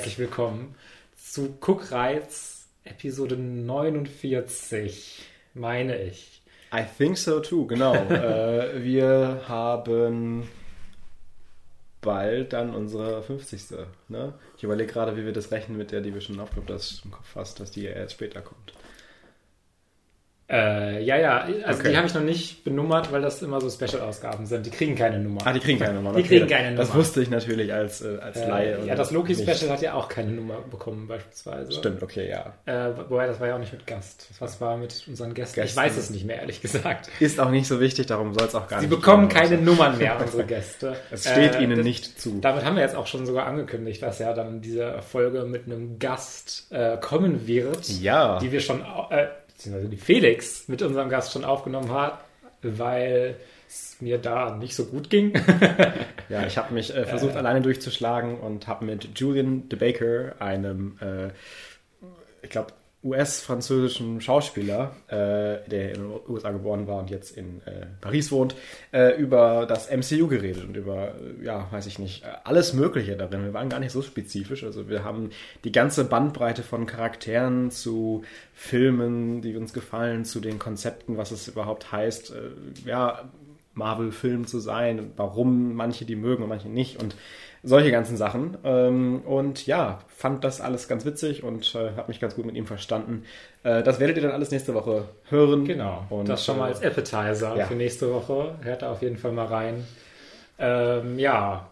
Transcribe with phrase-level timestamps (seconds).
[0.00, 0.76] Herzlich willkommen
[1.14, 6.40] zu Guckreiz Episode 49, meine ich.
[6.74, 7.92] I think so too, genau.
[8.08, 10.48] äh, wir haben
[12.00, 13.76] bald dann unsere 50.
[14.08, 14.32] Ne?
[14.56, 17.10] Ich überlege gerade, wie wir das rechnen mit der, die wir schon aufgenommen das im
[17.10, 18.72] Kopf hast, dass die ja erst später kommt.
[20.50, 21.90] Äh, ja, ja, also okay.
[21.90, 24.66] die habe ich noch nicht benummert, weil das immer so Special-Ausgaben sind.
[24.66, 25.42] Die kriegen keine Nummer.
[25.44, 26.12] Ah, die kriegen keine Nummer.
[26.12, 26.80] Die kriegen keine Nummer.
[26.80, 28.78] Das wusste ich natürlich als, äh, als äh, Laie.
[28.84, 31.70] Ja, das Loki-Special hat ja auch keine Nummer bekommen, beispielsweise.
[31.70, 32.54] Stimmt, okay, ja.
[32.66, 34.28] Äh, wobei, das war ja auch nicht mit Gast.
[34.40, 35.60] Was war mit unseren Gästen?
[35.60, 35.78] Gästen?
[35.78, 37.08] Ich weiß es nicht mehr, ehrlich gesagt.
[37.20, 38.94] Ist auch nicht so wichtig, darum soll es auch gar Sie nicht.
[38.94, 40.96] Sie bekommen keine Nummern mehr, unsere Gäste.
[41.12, 42.40] Es steht äh, ihnen das, nicht zu.
[42.40, 46.00] Damit haben wir jetzt auch schon sogar angekündigt, dass ja dann diese Folge mit einem
[46.00, 47.88] Gast äh, kommen wird.
[48.00, 48.40] Ja.
[48.40, 48.80] Die wir schon
[49.10, 49.28] äh,
[49.60, 52.24] beziehungsweise die Felix mit unserem Gast schon aufgenommen hat,
[52.62, 53.36] weil
[53.68, 55.34] es mir da nicht so gut ging.
[56.30, 60.96] ja, ich habe mich äh, versucht, äh, alleine durchzuschlagen und habe mit Julian DeBaker, einem,
[61.02, 61.28] äh,
[62.42, 67.86] ich glaube, US-französischen Schauspieler, äh, der in den USA geboren war und jetzt in äh,
[68.00, 68.54] Paris wohnt,
[68.92, 73.44] äh, über das MCU geredet und über, äh, ja, weiß ich nicht, alles Mögliche darin.
[73.44, 74.64] Wir waren gar nicht so spezifisch.
[74.64, 75.30] Also wir haben
[75.64, 81.48] die ganze Bandbreite von Charakteren zu Filmen, die uns gefallen, zu den Konzepten, was es
[81.48, 83.30] überhaupt heißt, äh, ja,
[83.72, 87.14] Marvel-Film zu sein, warum manche die mögen und manche nicht und
[87.62, 88.56] solche ganzen Sachen.
[88.64, 92.56] Ähm, und ja, fand das alles ganz witzig und äh, habe mich ganz gut mit
[92.56, 93.24] ihm verstanden.
[93.62, 95.64] Äh, das werdet ihr dann alles nächste Woche hören.
[95.64, 96.06] Genau.
[96.08, 97.66] Und das schon mal als Appetizer ja.
[97.66, 98.54] für nächste Woche.
[98.62, 99.86] Hört da auf jeden Fall mal rein.
[100.58, 101.68] Ähm, ja,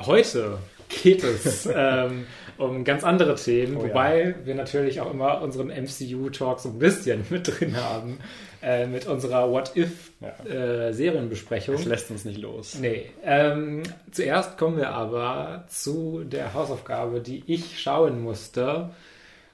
[0.00, 0.58] heute
[1.02, 2.26] geht es ähm,
[2.58, 4.46] um ganz andere Themen, oh, wobei ja.
[4.46, 8.18] wir natürlich auch immer unseren MCU-Talk so ein bisschen mit drin haben,
[8.62, 11.74] äh, mit unserer What-If-Serienbesprechung.
[11.74, 11.80] Ja.
[11.80, 12.76] Äh, das lässt uns nicht los.
[12.80, 13.10] Nee.
[13.24, 18.90] Ähm, zuerst kommen wir aber zu der Hausaufgabe, die ich schauen musste.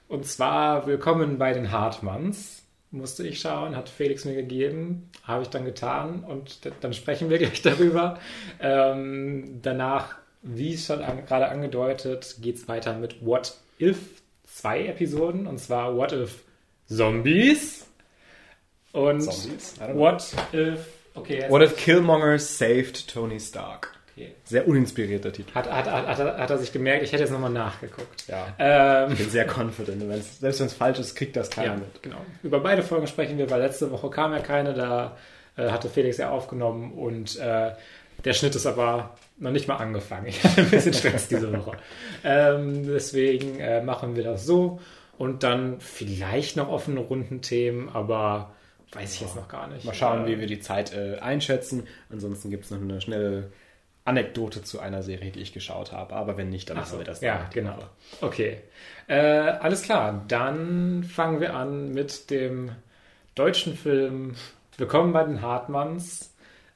[0.08, 2.62] Und zwar Willkommen bei den Hartmanns.
[2.90, 7.38] Musste ich schauen, hat Felix mir gegeben, habe ich dann getan und dann sprechen wir
[7.38, 8.18] gleich darüber.
[8.60, 13.98] Ähm, danach wie schon an, gerade angedeutet, geht es weiter mit What If
[14.44, 16.44] zwei Episoden und zwar What If
[16.86, 17.87] Zombies
[18.92, 19.74] und Zombies?
[19.92, 23.94] What If okay, What If Killmonger saved Tony Stark.
[24.18, 24.34] Okay.
[24.44, 25.54] Sehr uninspirierter Titel.
[25.54, 28.26] Hat, hat, hat, hat, er sich gemerkt, ich hätte jetzt nochmal nachgeguckt.
[28.26, 28.48] Ja.
[28.58, 30.08] Ähm, ich bin sehr confident.
[30.08, 32.02] Wenn's, selbst wenn es falsch ist, kriegt das keiner ja, mit.
[32.02, 32.16] Genau.
[32.42, 35.16] Über beide Folgen sprechen wir, weil letzte Woche kam ja keine, da
[35.56, 37.72] äh, hatte Felix ja aufgenommen und äh,
[38.24, 40.26] der Schnitt ist aber noch nicht mal angefangen.
[40.28, 41.76] Ich hatte ein bisschen Stress diese Woche.
[42.24, 44.80] Ähm, deswegen äh, machen wir das so
[45.16, 48.54] und dann vielleicht noch offene Rundenthemen, aber
[48.92, 49.84] weiß ich jetzt noch gar nicht.
[49.84, 51.86] Mal schauen, wie wir die Zeit äh, einschätzen.
[52.10, 53.50] Ansonsten gibt es noch eine schnelle
[54.04, 56.14] Anekdote zu einer Serie, die ich geschaut habe.
[56.14, 57.20] Aber wenn nicht, dann machen wir das.
[57.20, 57.76] Ja, genau.
[57.76, 57.88] Woche.
[58.22, 58.58] Okay.
[59.06, 60.24] Äh, alles klar.
[60.28, 62.72] Dann fangen wir an mit dem
[63.34, 64.34] deutschen Film
[64.78, 66.32] Willkommen bei den Hartmanns.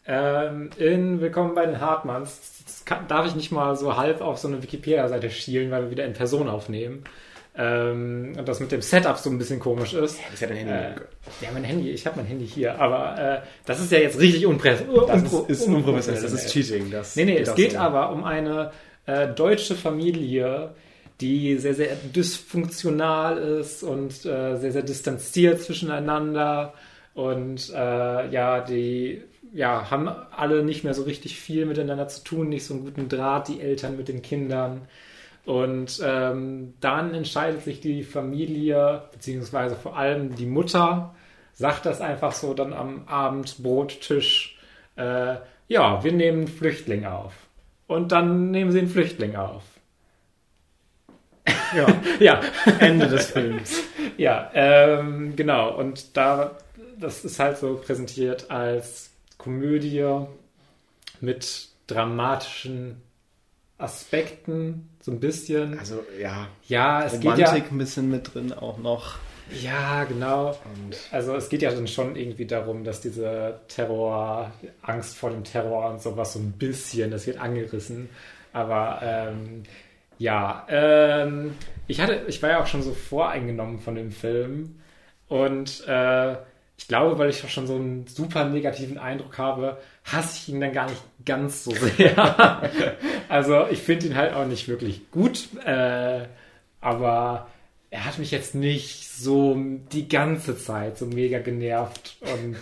[0.07, 4.49] Ähm, in Willkommen bei den Hartmanns kann, darf ich nicht mal so halb auf so
[4.49, 7.05] eine Wikipedia-Seite schielen, weil wir wieder in Person aufnehmen.
[7.55, 10.19] Ähm, und das mit dem Setup so ein bisschen komisch ist.
[10.19, 10.73] Ja, das ist ja dein Handy.
[10.73, 10.95] Äh,
[11.43, 14.47] ja, mein Handy, ich habe mein Handy hier, aber äh, das ist ja jetzt richtig
[14.47, 15.07] unprofessionell.
[15.07, 16.91] Das ist, ist unprofessionell, das ist Cheating.
[16.91, 17.79] Das nee, nee, es geht so.
[17.79, 18.73] aber um eine
[19.05, 20.71] äh, deutsche Familie,
[21.21, 26.73] die sehr, sehr dysfunktional ist und äh, sehr, sehr distanziert zwischeneinander
[27.13, 32.49] und äh, ja, die ja, haben alle nicht mehr so richtig viel miteinander zu tun,
[32.49, 34.83] nicht so einen guten Draht, die Eltern mit den Kindern.
[35.45, 41.15] Und ähm, dann entscheidet sich die Familie, beziehungsweise vor allem die Mutter,
[41.53, 44.59] sagt das einfach so dann am Abendbrottisch,
[44.97, 45.37] äh,
[45.69, 47.33] ja, wir nehmen einen Flüchtling auf.
[47.87, 49.63] Und dann nehmen sie einen Flüchtling auf.
[51.75, 51.87] Ja,
[52.21, 52.41] ja.
[52.79, 53.83] Ende des Films.
[54.19, 55.75] Ja, ähm, genau.
[55.75, 56.59] Und da,
[57.01, 60.27] das ist halt so präsentiert als Komödie
[61.21, 63.01] mit dramatischen
[63.83, 65.79] Aspekten, so ein bisschen.
[65.79, 69.19] Also ja, ja es Romantik geht ja, ein bisschen mit drin auch noch.
[69.61, 70.51] Ja, genau.
[70.51, 74.53] Und also es geht ja dann schon irgendwie darum, dass diese Terror,
[74.83, 78.09] Angst vor dem Terror und sowas so ein bisschen, das wird angerissen.
[78.53, 79.65] Aber ähm,
[80.19, 81.55] ja, ähm,
[81.87, 84.81] ich hatte, ich war ja auch schon so voreingenommen von dem Film
[85.29, 86.37] und äh,
[86.77, 90.61] ich glaube, weil ich auch schon so einen super negativen Eindruck habe, hasse ich ihn
[90.61, 92.15] dann gar nicht ganz so sehr.
[93.33, 96.27] also ich finde ihn halt auch nicht wirklich gut, äh,
[96.83, 97.49] aber
[97.89, 99.57] er hat mich jetzt nicht so
[99.91, 102.59] die ganze Zeit so mega genervt und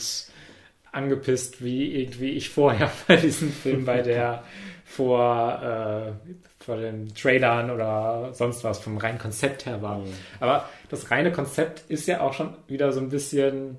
[0.92, 4.44] angepisst, wie irgendwie ich vorher bei diesem Film bei der
[4.84, 6.30] vor, äh,
[6.62, 9.98] vor den Trailern oder sonst was vom reinen Konzept her war.
[9.98, 10.12] Mhm.
[10.38, 13.76] Aber das reine Konzept ist ja auch schon wieder so ein bisschen,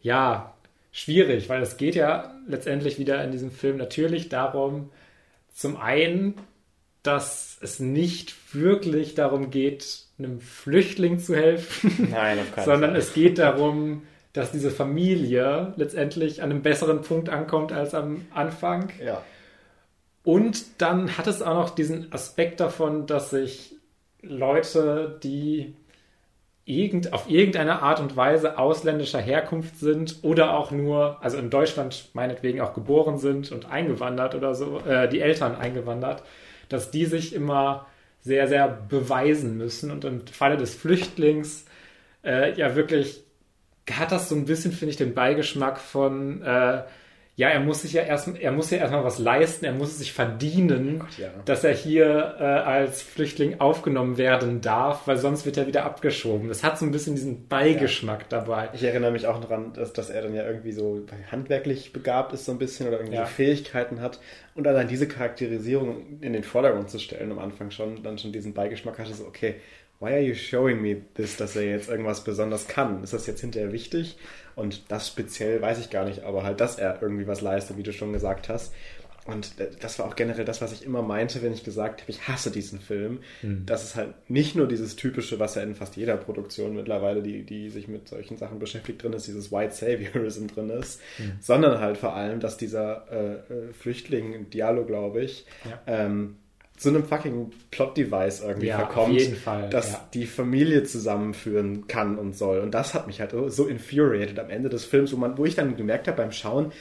[0.00, 0.54] ja,
[0.92, 4.88] schwierig, weil es geht ja letztendlich wieder in diesem Film natürlich darum,
[5.58, 6.34] zum einen,
[7.02, 13.00] dass es nicht wirklich darum geht, einem Flüchtling zu helfen, Nein, sondern Fall.
[13.00, 14.02] es geht darum,
[14.32, 18.92] dass diese Familie letztendlich an einem besseren Punkt ankommt als am Anfang.
[19.04, 19.24] Ja.
[20.22, 23.74] Und dann hat es auch noch diesen Aspekt davon, dass sich
[24.22, 25.74] Leute, die
[26.68, 32.10] irgend, auf irgendeine Art und Weise ausländischer Herkunft sind oder auch nur, also in Deutschland
[32.12, 36.22] meinetwegen auch geboren sind und eingewandert oder so, äh, die Eltern eingewandert,
[36.68, 37.86] dass die sich immer
[38.20, 41.64] sehr, sehr beweisen müssen und im Falle des Flüchtlings
[42.22, 43.24] äh, ja wirklich
[43.90, 46.82] hat das so ein bisschen, finde ich, den Beigeschmack von äh,
[47.38, 49.98] ja, er muss sich ja erst, er muss ja erstmal was leisten, er muss es
[49.98, 51.28] sich verdienen, oh Gott, ja.
[51.44, 56.50] dass er hier äh, als Flüchtling aufgenommen werden darf, weil sonst wird er wieder abgeschoben.
[56.50, 58.40] Es hat so ein bisschen diesen Beigeschmack ja.
[58.40, 58.70] dabei.
[58.72, 62.44] Ich erinnere mich auch daran, dass, dass er dann ja irgendwie so handwerklich begabt ist
[62.44, 63.26] so ein bisschen oder irgendwie ja.
[63.26, 64.18] Fähigkeiten hat
[64.58, 68.54] und allein diese Charakterisierung in den Vordergrund zu stellen am Anfang schon, dann schon diesen
[68.54, 69.54] Beigeschmack hatte, so okay,
[70.00, 73.04] why are you showing me this, dass er jetzt irgendwas besonders kann?
[73.04, 74.18] Ist das jetzt hinterher wichtig?
[74.56, 77.84] Und das speziell weiß ich gar nicht, aber halt, dass er irgendwie was leistet, wie
[77.84, 78.74] du schon gesagt hast.
[79.28, 82.28] Und das war auch generell das, was ich immer meinte, wenn ich gesagt habe, ich
[82.28, 83.18] hasse diesen Film.
[83.42, 83.66] Mhm.
[83.66, 87.42] Das ist halt nicht nur dieses typische, was ja in fast jeder Produktion mittlerweile, die,
[87.42, 91.32] die sich mit solchen Sachen beschäftigt, drin ist, dieses White Saviorism drin ist, mhm.
[91.40, 95.78] sondern halt vor allem, dass dieser äh, äh Flüchtling, Diallo, glaube ich, ja.
[95.86, 96.36] ähm,
[96.78, 100.08] zu einem fucking Plot-Device irgendwie ja, verkommt, Fall, dass ja.
[100.14, 102.60] die Familie zusammenführen kann und soll.
[102.60, 105.54] Und das hat mich halt so infuriated am Ende des Films, wo, man, wo ich
[105.54, 106.72] dann gemerkt habe beim Schauen,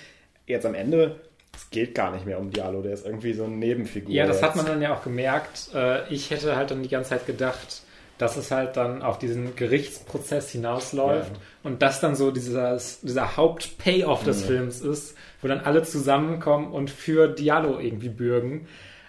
[0.45, 1.19] jetzt am Ende,
[1.55, 4.13] es geht gar nicht mehr um Diallo, der ist irgendwie so eine Nebenfigur.
[4.13, 4.45] Ja, das jetzt.
[4.45, 5.69] hat man dann ja auch gemerkt.
[5.73, 7.81] Äh, ich hätte halt dann die ganze Zeit gedacht,
[8.17, 11.39] dass es halt dann auf diesen Gerichtsprozess hinausläuft ja.
[11.63, 14.47] und das dann so dieses, dieser Haupt-Payoff des mhm.
[14.47, 18.67] Films ist, wo dann alle zusammenkommen und für Diallo irgendwie bürgen.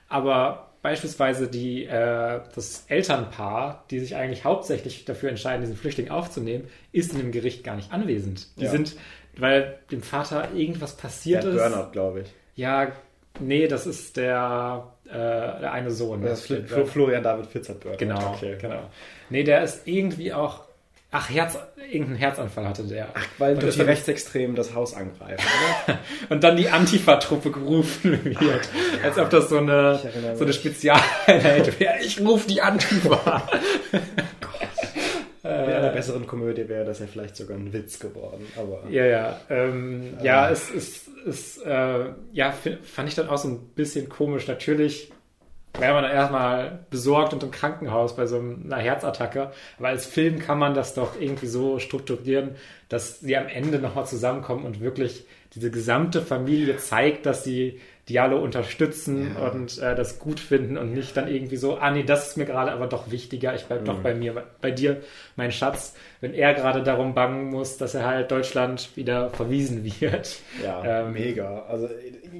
[0.08, 6.68] Aber beispielsweise die, äh, das Elternpaar, die sich eigentlich hauptsächlich dafür entscheiden, diesen Flüchtling aufzunehmen,
[6.92, 8.48] ist in dem Gericht gar nicht anwesend.
[8.58, 8.70] Die ja.
[8.70, 8.96] sind,
[9.38, 11.58] weil dem Vater irgendwas passiert der ist.
[11.58, 12.28] Burnout, glaube ich.
[12.54, 12.92] Ja,
[13.40, 16.22] nee, das ist der, äh, der eine Sohn.
[16.22, 17.98] Das ist Florian David Fitz hat Burnout.
[17.98, 18.56] Genau, okay.
[18.60, 18.90] genau.
[19.30, 20.68] Nee, der ist irgendwie auch
[21.10, 21.56] Ach, Herz,
[21.90, 23.08] irgendeinen Herzanfall hatte der.
[23.14, 25.42] Ach, weil durch die Rechtsextremen das Haus angreifen,
[25.86, 25.98] oder?
[26.28, 28.36] und dann die Antifa-Truppe gerufen wird.
[28.36, 29.04] Ach, ja.
[29.04, 29.98] Als ob das so eine,
[30.34, 31.94] so eine Spezialeinheit wäre.
[32.04, 33.48] Ich rufe die Antifa.
[35.78, 38.88] In einer besseren Komödie wäre das ja vielleicht sogar ein Witz geworden, aber.
[38.90, 39.40] Ja, ja.
[39.50, 42.52] Ähm, äh, ja, es ist, es, äh, ja,
[42.82, 44.46] fand ich dann auch so ein bisschen komisch.
[44.48, 45.12] Natürlich
[45.78, 49.52] wäre man dann erstmal besorgt und im Krankenhaus bei so einer Herzattacke.
[49.78, 52.56] Aber als Film kann man das doch irgendwie so strukturieren,
[52.88, 58.42] dass sie am Ende nochmal zusammenkommen und wirklich diese gesamte Familie zeigt, dass sie Diallo
[58.42, 59.48] unterstützen ja.
[59.48, 62.46] und äh, das gut finden und nicht dann irgendwie so, ah nee, das ist mir
[62.46, 63.86] gerade aber doch wichtiger, ich bleib mhm.
[63.86, 65.02] doch bei mir, bei dir,
[65.36, 70.36] mein Schatz, wenn er gerade darum bangen muss, dass er halt Deutschland wieder verwiesen wird.
[70.62, 71.62] Ja, ähm, mega.
[71.68, 71.88] Also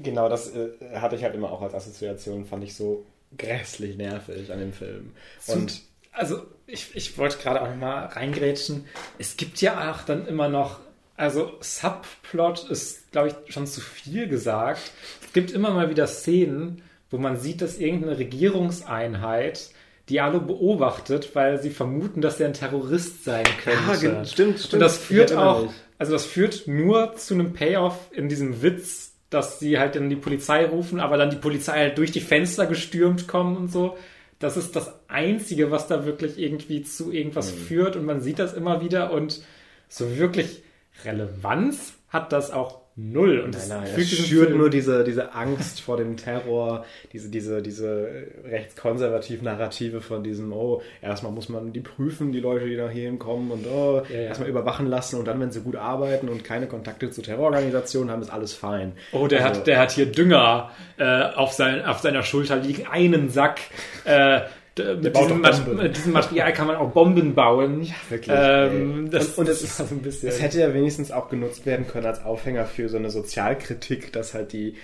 [0.03, 3.05] genau das äh, hatte ich halt immer auch als Assoziation, fand ich so
[3.37, 5.13] grässlich nervig an dem Film.
[5.47, 8.85] Und also ich, ich wollte gerade auch mal reingrätschen.
[9.19, 10.81] Es gibt ja auch dann immer noch,
[11.19, 14.93] also Subplot ist, glaube ich, schon zu viel gesagt.
[15.21, 19.71] Es gibt immer mal wieder Szenen, wo man sieht, dass irgendeine Regierungseinheit
[20.09, 24.07] Diallo beobachtet, weil sie vermuten, dass er ein Terrorist sein könnte.
[24.07, 24.75] Ja, stimmt, stimmt.
[24.75, 29.59] Und das führt auch, also das führt nur zu einem Payoff in diesem Witz, dass
[29.59, 33.27] sie halt dann die Polizei rufen, aber dann die Polizei halt durch die Fenster gestürmt
[33.27, 33.99] kommen und so.
[34.39, 37.59] Das ist das Einzige, was da wirklich irgendwie zu irgendwas mhm.
[37.59, 39.43] führt und man sieht das immer wieder und
[39.89, 40.63] so wirklich
[41.05, 43.39] Relevanz hat das auch null.
[43.39, 48.09] Und nein, nein, es schürt nur diese, diese Angst vor dem Terror, diese, diese, diese
[48.45, 53.21] rechtskonservativ Narrative von diesem, oh, erstmal muss man die prüfen, die Leute, die da hierhin
[53.21, 54.23] kommen und oh, ja, ja.
[54.23, 58.21] erstmal überwachen lassen und dann, wenn sie gut arbeiten und keine Kontakte zu Terrororganisationen haben,
[58.21, 58.93] ist alles fein.
[59.13, 62.89] Oh, der also, hat, der hat hier Dünger äh, auf, sein, auf seiner Schulter liegen,
[62.89, 63.61] einen Sack.
[64.05, 64.41] Äh,
[64.79, 65.41] mit diesem,
[65.77, 67.83] mit diesem, Material kann man auch Bomben bauen.
[67.83, 68.37] Ja, wirklich.
[68.39, 71.87] Ähm, das, und, und es, ist, ein bisschen es hätte ja wenigstens auch genutzt werden
[71.87, 74.75] können als Aufhänger für so eine Sozialkritik, dass halt die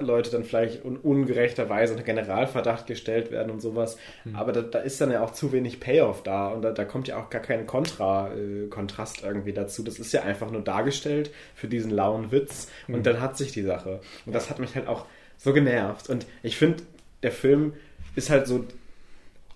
[0.00, 3.96] Leute dann vielleicht un ungerechterweise unter Generalverdacht gestellt werden und sowas.
[4.24, 4.36] Mhm.
[4.36, 7.08] Aber da, da, ist dann ja auch zu wenig Payoff da und da, da kommt
[7.08, 9.82] ja auch gar kein Kontra, äh, Kontrast irgendwie dazu.
[9.82, 12.96] Das ist ja einfach nur dargestellt für diesen lauen Witz mhm.
[12.96, 14.00] und dann hat sich die Sache.
[14.26, 16.08] Und das hat mich halt auch so genervt.
[16.08, 16.82] Und ich finde,
[17.22, 17.72] der Film
[18.14, 18.64] ist halt so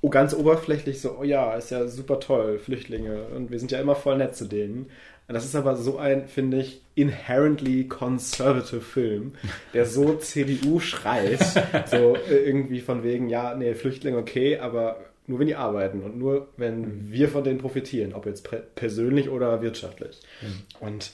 [0.04, 3.80] oh, ganz oberflächlich so, oh ja, ist ja super toll, Flüchtlinge und wir sind ja
[3.80, 4.90] immer voll nett zu denen.
[5.26, 9.32] Das ist aber so ein, finde ich, inherently conservative Film,
[9.73, 11.40] der so CDU schreit,
[11.87, 16.49] so irgendwie von wegen, ja, nee, Flüchtlinge okay, aber nur wenn die arbeiten und nur
[16.58, 17.06] wenn mhm.
[17.11, 20.20] wir von denen profitieren, ob jetzt persönlich oder wirtschaftlich.
[20.42, 20.87] Mhm.
[20.87, 21.12] Und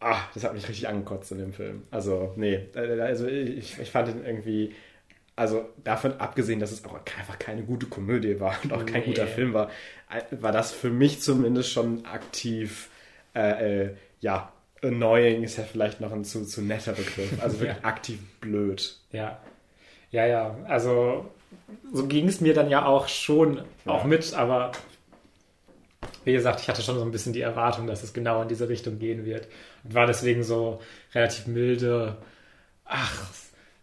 [0.00, 1.82] ah, das hat mich richtig angekotzt in dem Film.
[1.90, 4.72] Also, nee, äh, also ich, ich fand ihn irgendwie,
[5.36, 9.06] also davon abgesehen, dass es auch einfach keine gute Komödie war und auch kein nee.
[9.06, 9.70] guter Film war,
[10.10, 12.88] äh, war das für mich zumindest schon aktiv
[13.34, 14.52] äh, äh, ja,
[14.82, 17.42] annoying ist ja vielleicht noch ein zu, zu netter Begriff.
[17.42, 17.88] Also wirklich ja.
[17.88, 18.96] aktiv blöd.
[19.12, 19.38] Ja.
[20.10, 20.56] Ja, ja.
[20.66, 21.30] Also
[21.92, 23.92] so ging es mir dann ja auch schon ja.
[23.92, 24.72] auch mit, aber
[26.24, 28.68] wie gesagt, ich hatte schon so ein bisschen die Erwartung, dass es genau in diese
[28.68, 29.48] Richtung gehen wird.
[29.84, 30.80] Und war deswegen so
[31.14, 32.16] relativ milde.
[32.84, 33.26] Ach,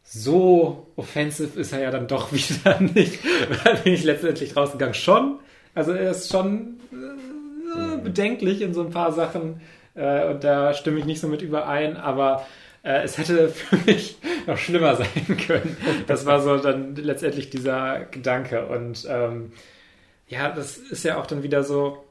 [0.04, 3.20] so offensive ist er ja dann doch wieder nicht.
[3.64, 4.94] Da bin ich letztendlich rausgegangen.
[4.94, 5.40] Schon.
[5.74, 9.62] Also er ist schon äh, bedenklich in so ein paar Sachen
[9.96, 12.46] äh, und da stimme ich nicht so mit überein, aber
[12.84, 15.78] äh, es hätte für mich noch schlimmer sein können.
[16.08, 19.52] Das war so dann letztendlich dieser Gedanke und ähm,
[20.28, 22.04] ja, das ist ja auch dann wieder so,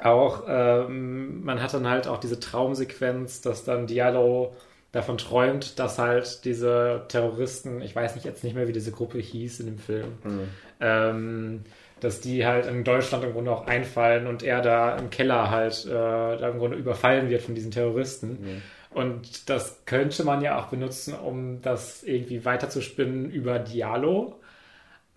[0.00, 4.54] auch ähm, man hat dann halt auch diese Traumsequenz, dass dann Diallo
[4.92, 9.18] davon träumt, dass halt diese Terroristen, ich weiß nicht jetzt nicht mehr, wie diese Gruppe
[9.18, 10.48] hieß in dem Film, mhm.
[10.80, 11.60] ähm,
[12.00, 15.86] dass die halt in Deutschland im Grunde auch einfallen und er da im Keller halt
[15.86, 18.28] äh, da im Grunde überfallen wird von diesen Terroristen.
[18.28, 18.62] Mhm.
[18.90, 24.38] Und das könnte man ja auch benutzen, um das irgendwie weiterzuspinnen über Diallo.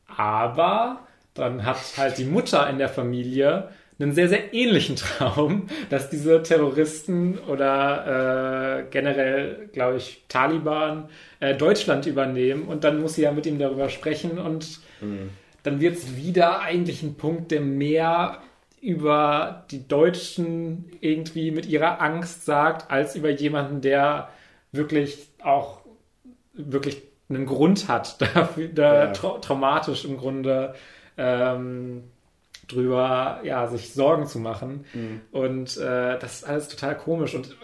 [0.07, 1.01] Aber
[1.33, 6.43] dann hat halt die Mutter in der Familie einen sehr, sehr ähnlichen Traum, dass diese
[6.43, 11.09] Terroristen oder äh, generell, glaube ich, Taliban
[11.39, 15.29] äh, Deutschland übernehmen und dann muss sie ja mit ihm darüber sprechen und mhm
[15.65, 18.41] dann wird es wieder eigentlich ein Punkt, der mehr
[18.81, 24.29] über die Deutschen irgendwie mit ihrer Angst sagt, als über jemanden, der
[24.71, 25.79] wirklich auch
[26.53, 29.11] wirklich einen Grund hat, dafür, da ja.
[29.11, 30.75] tra traumatisch im Grunde
[31.17, 32.03] ähm,
[32.67, 34.85] drüber ja, sich Sorgen zu machen.
[34.93, 35.21] Mhm.
[35.31, 37.35] Und äh, das ist alles total komisch.
[37.35, 37.55] Und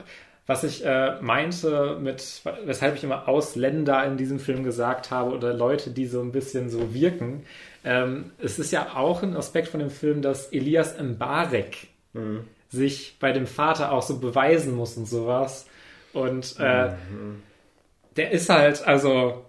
[0.48, 5.54] was ich äh, meinte mit, weshalb ich immer Ausländer in diesem Film gesagt habe oder
[5.54, 7.46] Leute, die so ein bisschen so wirken,
[7.84, 12.42] ähm, es ist ja auch ein Aspekt von dem Film, dass Elias Mbarek mhm.
[12.70, 15.68] sich bei dem Vater auch so beweisen muss und sowas.
[16.14, 17.44] Und äh, mhm.
[18.18, 19.46] der ist halt, also,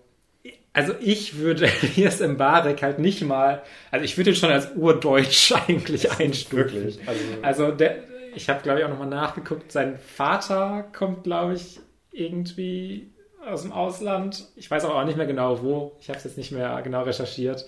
[0.72, 5.52] also ich würde Elias Mbarek halt nicht mal, also ich würde ihn schon als urdeutsch
[5.68, 6.98] eigentlich einstufen.
[7.06, 7.98] Also, also der,
[8.34, 13.10] ich habe glaube ich auch nochmal nachgeguckt, sein Vater kommt glaube ich irgendwie
[13.44, 14.48] aus dem Ausland.
[14.56, 15.92] Ich weiß aber auch nicht mehr genau wo.
[16.00, 17.66] Ich habe es jetzt nicht mehr genau recherchiert.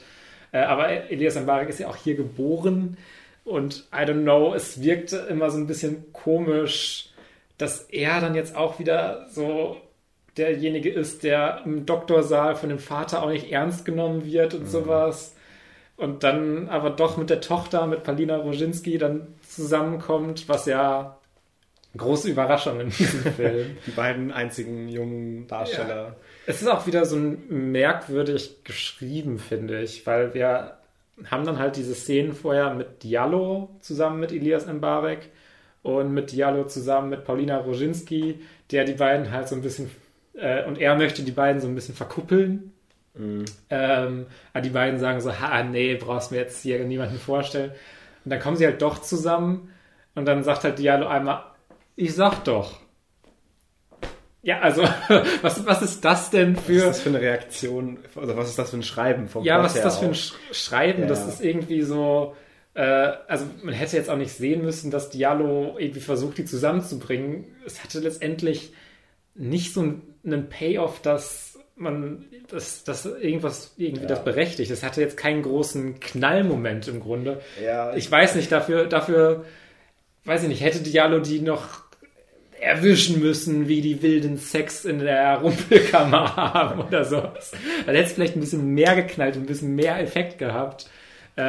[0.53, 2.97] Äh, aber Elias Mbarek ist ja auch hier geboren
[3.45, 7.11] und I don't know, es wirkte immer so ein bisschen komisch,
[7.59, 9.77] dass er dann jetzt auch wieder so
[10.37, 14.69] derjenige ist, der im Doktorsaal von dem Vater auch nicht ernst genommen wird und mhm.
[14.69, 15.37] sowas.
[15.97, 21.19] Und dann aber doch mit der Tochter, mit Palina Roginski, dann zusammenkommt, was ja
[21.97, 23.77] große Überraschung in diesem Film.
[23.87, 25.97] Die beiden einzigen jungen Darsteller.
[25.97, 26.17] Ja.
[26.47, 30.79] Es ist auch wieder so merkwürdig geschrieben, finde ich, weil wir
[31.27, 35.31] haben dann halt diese Szenen vorher mit Diallo zusammen mit Elias Mbarek
[35.83, 38.41] und mit Diallo zusammen mit Paulina Roginski,
[38.73, 39.91] der die beiden halt so ein bisschen
[40.35, 42.73] äh, und er möchte die beiden so ein bisschen verkuppeln.
[43.15, 43.45] Mhm.
[43.71, 47.73] Ähm, aber die beiden sagen so, ha, nee, brauchst mir jetzt hier niemanden vorstellen.
[48.25, 49.71] Und dann kommen sie halt doch zusammen
[50.15, 51.45] und dann sagt halt Diallo einmal,
[51.97, 52.81] ich sag doch.
[54.43, 54.83] Ja, also,
[55.43, 56.77] was, was ist das denn für.
[56.77, 57.99] Was ist das für eine Reaktion?
[58.15, 60.35] Also, was ist das für ein Schreiben vom Ja, was ist das für ein Sch
[60.53, 61.03] Schreiben?
[61.03, 61.09] Ja.
[61.09, 62.37] Das ist irgendwie so.
[62.75, 62.83] Äh,
[63.27, 67.47] also, man hätte jetzt auch nicht sehen müssen, dass Diallo irgendwie versucht, die zusammenzubringen.
[67.65, 68.75] Es hatte letztendlich
[69.35, 69.81] nicht so
[70.25, 74.09] einen Payoff, dass man, dass, dass irgendwas irgendwie ja.
[74.09, 74.71] das berechtigt.
[74.71, 77.41] Es hatte jetzt keinen großen Knallmoment im Grunde.
[77.63, 77.95] Ja.
[77.95, 79.45] Ich weiß nicht, dafür, dafür,
[80.25, 81.85] weiß ich nicht, hätte Diallo die noch
[82.61, 87.53] erwischen müssen, wie die wilden Sex in der Rumpelkammer haben oder sowas.
[87.85, 90.89] Dann hätte es vielleicht ein bisschen mehr geknallt, ein bisschen mehr Effekt gehabt.
[91.37, 91.43] Äh,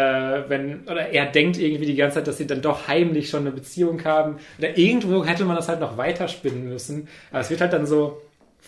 [0.47, 3.51] wenn, oder er denkt irgendwie die ganze Zeit, dass sie dann doch heimlich schon eine
[3.51, 4.37] Beziehung haben.
[4.57, 7.07] Oder irgendwo hätte man das halt noch weiterspinnen müssen.
[7.31, 8.21] Aber es wird halt dann so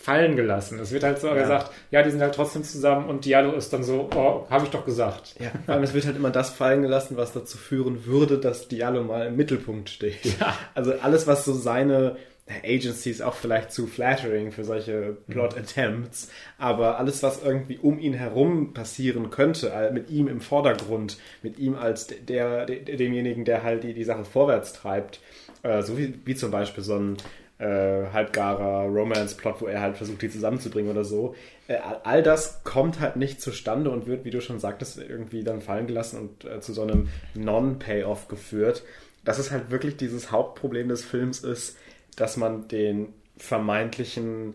[0.08, 0.78] fallen gelassen.
[0.78, 1.34] Es wird halt so ja.
[1.34, 4.70] gesagt, ja, die sind halt trotzdem zusammen und Diallo ist dann so, oh, habe ich
[4.70, 5.34] doch gesagt.
[5.38, 9.02] Ja, aber es wird halt immer das fallen gelassen, was dazu führen würde, dass Diallo
[9.02, 10.24] mal im Mittelpunkt steht.
[10.40, 10.56] Ja.
[10.74, 12.16] Also alles, was so seine
[12.64, 18.14] Agency ist auch vielleicht zu flattering für solche Plot-Attempts, aber alles, was irgendwie um ihn
[18.14, 23.84] herum passieren könnte, mit ihm im Vordergrund, mit ihm als der, der demjenigen, der halt
[23.84, 25.20] die, die Sache vorwärts treibt,
[25.62, 27.16] äh, so wie, wie zum Beispiel so ein
[27.58, 31.34] äh, halbgarer Romance-Plot, wo er halt versucht, die zusammenzubringen oder so.
[31.66, 35.60] Äh, all das kommt halt nicht zustande und wird, wie du schon sagtest, irgendwie dann
[35.60, 38.84] fallen gelassen und äh, zu so einem Non-Payoff geführt.
[39.24, 41.76] Dass es halt wirklich dieses Hauptproblem des Films ist,
[42.16, 44.54] dass man den vermeintlichen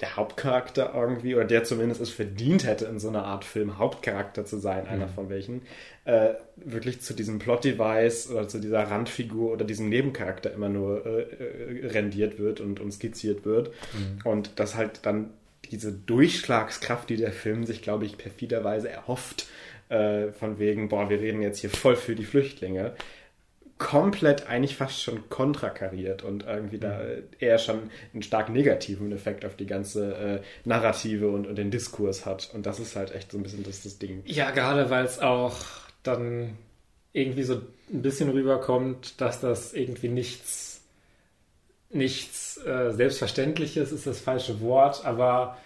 [0.00, 4.44] der Hauptcharakter irgendwie, oder der zumindest es verdient hätte, in so einer Art Film Hauptcharakter
[4.44, 4.90] zu sein, mhm.
[4.90, 5.62] einer von welchen,
[6.04, 11.22] äh, wirklich zu diesem Plot-Device oder zu dieser Randfigur oder diesem Nebencharakter immer nur äh,
[11.22, 13.70] äh, rendiert wird und, und skizziert wird.
[13.92, 14.18] Mhm.
[14.24, 15.30] Und dass halt dann
[15.70, 19.46] diese Durchschlagskraft, die der Film sich, glaube ich, perfiderweise erhofft,
[19.88, 22.94] äh, von wegen, boah, wir reden jetzt hier voll für die Flüchtlinge,
[23.78, 27.24] komplett eigentlich fast schon kontrakariert und irgendwie da mhm.
[27.40, 32.24] eher schon einen stark negativen Effekt auf die ganze äh, Narrative und, und, den Diskurs
[32.24, 32.50] hat.
[32.54, 34.22] Und das ist halt echt so ein bisschen das, das Ding.
[34.26, 35.56] Ja, gerade weil es auch
[36.04, 36.56] dann
[37.12, 40.82] irgendwie so ein bisschen rüberkommt, dass das irgendwie nichts,
[41.90, 45.56] nichts äh, Selbstverständliches ist das falsche Wort, aber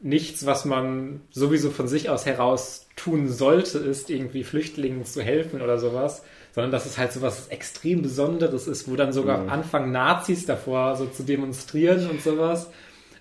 [0.00, 5.62] nichts, was man sowieso von sich aus heraus tun sollte, ist irgendwie Flüchtlingen zu helfen
[5.62, 6.22] oder sowas,
[6.54, 9.48] sondern dass es halt so was extrem Besonderes ist, wo dann sogar mhm.
[9.50, 12.70] anfangen Nazis davor so zu demonstrieren und sowas,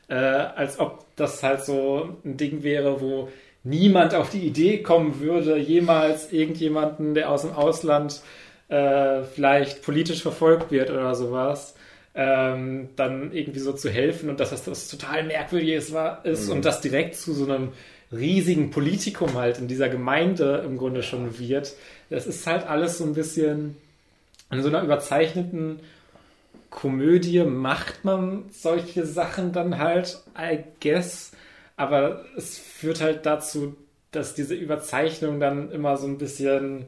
[0.07, 3.29] äh, als ob das halt so ein Ding wäre, wo
[3.63, 8.21] niemand auf die Idee kommen würde, jemals irgendjemanden, der aus dem Ausland
[8.67, 11.73] äh, vielleicht politisch verfolgt wird oder sowas,
[12.13, 16.57] ähm, dann irgendwie so zu helfen und dass das, das total merkwürdig war, ist mhm.
[16.57, 17.69] und das direkt zu so einem
[18.13, 21.73] riesigen Politikum halt in dieser Gemeinde im Grunde schon wird,
[22.09, 23.75] das ist halt alles so ein bisschen
[24.51, 25.79] in so einer überzeichneten
[26.69, 31.31] Komödie macht man solche Sachen dann halt, I guess.
[31.75, 33.75] Aber es führt halt dazu,
[34.11, 36.85] dass diese Überzeichnung dann immer so ein bisschen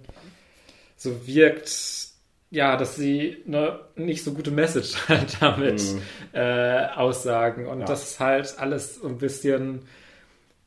[0.97, 2.07] so wirkt,
[2.51, 6.35] ja, dass sie eine nicht so gute Message halt damit mm.
[6.37, 7.67] äh, aussagen.
[7.67, 7.85] Und ja.
[7.85, 9.81] das ist halt alles so ein bisschen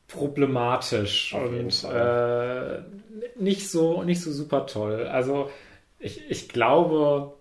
[0.09, 2.81] problematisch Auf und äh,
[3.39, 5.07] nicht so nicht so super toll.
[5.07, 5.49] Also
[5.99, 7.35] ich, ich glaube,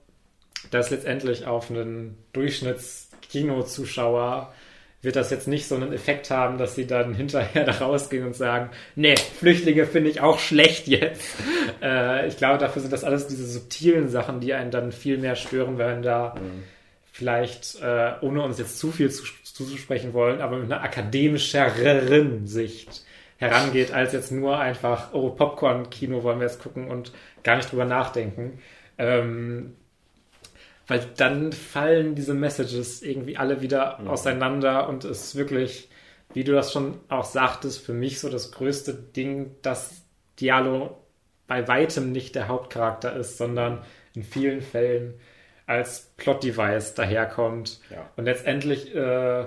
[0.72, 4.52] dass letztendlich auf einen Durchschnittskinozuschauer
[5.02, 8.36] wird das jetzt nicht so einen Effekt haben, dass sie dann hinterher da rausgehen und
[8.36, 11.36] sagen, nee, Flüchtlinge finde ich auch schlecht jetzt.
[11.80, 15.36] Äh, ich glaube, dafür sind das alles diese subtilen Sachen, die einen dann viel mehr
[15.36, 16.64] stören, wenn da mhm.
[17.12, 19.26] vielleicht, äh, ohne uns jetzt zu viel zu,
[19.58, 23.04] zuzusprechen wollen, aber mit einer akademischeren Sicht
[23.38, 27.12] herangeht, als jetzt nur einfach, oh, Popcorn-Kino wollen wir jetzt gucken und
[27.44, 28.60] gar nicht drüber nachdenken.
[28.98, 29.76] Ähm,
[30.88, 34.08] weil dann fallen diese Messages irgendwie alle wieder mhm.
[34.08, 35.90] auseinander und es ist wirklich,
[36.34, 40.04] wie du das schon auch sagtest, für mich so das größte Ding, dass
[40.40, 40.98] Diallo
[41.48, 45.16] bei weitem nicht der Hauptcharakter ist, sondern in vielen Fällen
[45.68, 47.80] als Plot-Device daherkommt.
[47.92, 48.10] Ja.
[48.16, 49.46] Und letztendlich äh,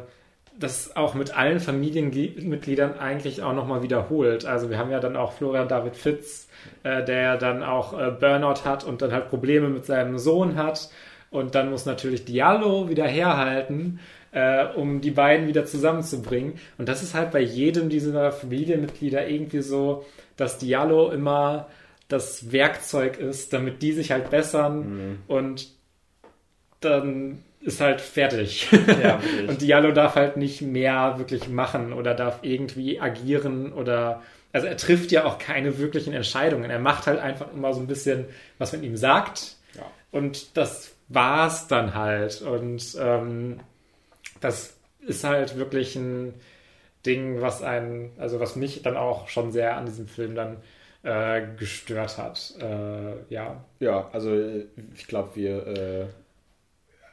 [0.56, 4.44] das auch mit allen Familienmitgliedern eigentlich auch nochmal wiederholt.
[4.44, 6.48] Also wir haben ja dann auch Florian David Fitz,
[6.84, 10.90] äh, der dann auch äh, Burnout hat und dann halt Probleme mit seinem Sohn hat.
[11.30, 14.00] Und dann muss natürlich Diallo wieder herhalten,
[14.32, 16.54] äh, um die beiden wieder zusammenzubringen.
[16.76, 20.04] Und das ist halt bei jedem dieser Familienmitglieder irgendwie so,
[20.36, 21.68] dass Diallo immer
[22.08, 25.18] das Werkzeug ist, damit die sich halt bessern mhm.
[25.28, 25.79] und
[26.80, 28.68] dann ist halt fertig.
[29.02, 34.66] Ja, und Diallo darf halt nicht mehr wirklich machen oder darf irgendwie agieren oder also
[34.66, 36.70] er trifft ja auch keine wirklichen Entscheidungen.
[36.70, 38.26] Er macht halt einfach immer so ein bisschen,
[38.58, 39.56] was man ihm sagt.
[39.74, 39.82] Ja.
[40.10, 42.42] Und das war's dann halt.
[42.42, 43.60] Und ähm,
[44.40, 46.34] das ist halt wirklich ein
[47.06, 50.56] Ding, was einen, also was mich dann auch schon sehr an diesem Film dann
[51.02, 52.54] äh, gestört hat.
[52.60, 53.64] Äh, ja.
[53.78, 54.36] Ja, also
[54.94, 56.06] ich glaube, wir äh,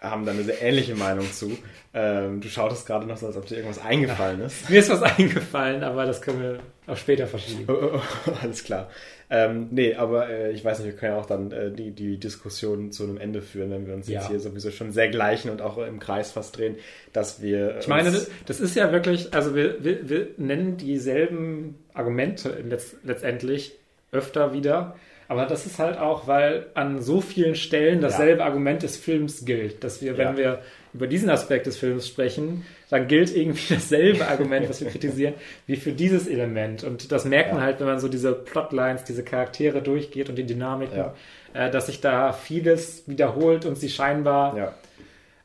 [0.01, 1.57] haben da eine sehr ähnliche Meinung zu.
[1.93, 4.69] Ähm, du schautest gerade noch so, als ob dir irgendwas eingefallen ist.
[4.69, 7.65] Mir ist was eingefallen, aber das können wir auch später verschieben.
[7.67, 8.89] Oh, oh, oh, alles klar.
[9.29, 12.17] Ähm, nee, aber äh, ich weiß nicht, wir können ja auch dann äh, die, die
[12.17, 14.19] Diskussion zu einem Ende führen, wenn wir uns ja.
[14.19, 16.75] jetzt hier sowieso schon sehr gleichen und auch im Kreis fast drehen,
[17.12, 17.79] dass wir.
[17.79, 18.12] Ich meine,
[18.45, 23.73] das ist ja wirklich, also wir, wir, wir nennen dieselben Argumente letzt, letztendlich
[24.12, 24.95] öfter wieder.
[25.27, 28.45] Aber das ist halt auch, weil an so vielen Stellen dasselbe ja.
[28.45, 30.37] Argument des Films gilt, dass wir, wenn ja.
[30.37, 30.59] wir
[30.93, 35.33] über diesen Aspekt des Films sprechen, dann gilt irgendwie dasselbe Argument, was wir kritisieren,
[35.65, 36.83] wie für dieses Element.
[36.83, 40.45] Und das merkt man halt, wenn man so diese Plotlines, diese Charaktere durchgeht und die
[40.45, 41.05] Dynamiken,
[41.53, 44.75] äh, dass sich da vieles wiederholt und sie scheinbar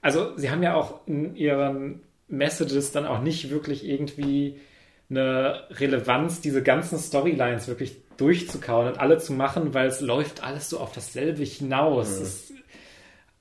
[0.02, 4.60] also sie haben ja auch in ihren Messages dann auch nicht wirklich irgendwie
[5.08, 10.70] eine Relevanz, diese ganzen Storylines wirklich durchzukauen und alle zu machen, weil es läuft alles
[10.70, 12.18] so auf dasselbe hinaus.
[12.18, 12.22] Mhm.
[12.22, 12.52] Es,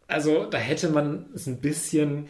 [0.08, 2.28] also da hätte man es ein bisschen,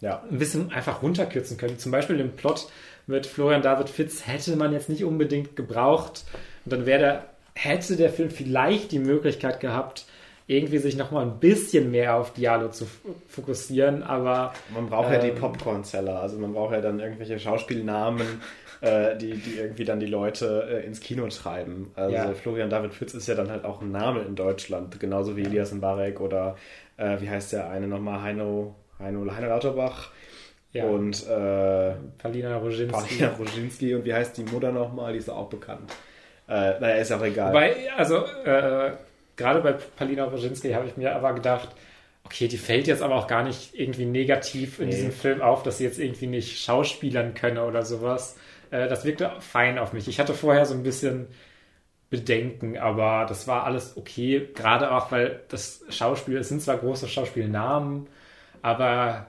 [0.00, 0.22] ja.
[0.30, 1.78] ein bisschen einfach runterkürzen können.
[1.78, 2.68] Zum Beispiel den Plot
[3.06, 6.24] mit Florian David Fitz hätte man jetzt nicht unbedingt gebraucht.
[6.64, 10.06] Und dann wäre der, hätte der Film vielleicht die Möglichkeit gehabt,
[10.46, 12.86] irgendwie sich noch mal ein bisschen mehr auf Dialog zu
[13.28, 14.52] fokussieren, aber...
[14.74, 18.26] Man braucht ähm, ja die ähm, Popcorn-Seller, also man braucht ja dann irgendwelche Schauspielnamen,
[18.80, 21.92] äh, die, die irgendwie dann die Leute äh, ins Kino treiben.
[21.94, 22.32] Also ja.
[22.32, 25.72] Florian David Fitz ist ja dann halt auch ein Name in Deutschland, genauso wie Elias
[25.72, 26.56] Mbarek oder
[26.96, 30.10] äh, wie heißt der eine nochmal, Heino, Heino, Heino Lauterbach.
[30.72, 30.84] Ja.
[30.84, 32.92] Und äh, Palina Roginski.
[32.92, 35.12] Palina Roginski und wie heißt die Mutter nochmal?
[35.12, 35.90] Die ist auch bekannt.
[36.48, 37.50] Äh, naja, ist auch egal.
[37.50, 38.92] Wobei, also äh,
[39.36, 41.70] gerade bei Palina Roginski habe ich mir aber gedacht,
[42.24, 44.94] okay, die fällt jetzt aber auch gar nicht irgendwie negativ in nee.
[44.94, 48.36] diesem Film auf, dass sie jetzt irgendwie nicht schauspielern könne oder sowas.
[48.70, 50.08] Äh, das wirkte fein auf mich.
[50.08, 51.28] Ich hatte vorher so ein bisschen
[52.10, 54.48] Bedenken, aber das war alles okay.
[54.54, 58.08] Gerade auch, weil das Schauspiel, es sind zwar große Schauspielnamen,
[58.62, 59.26] aber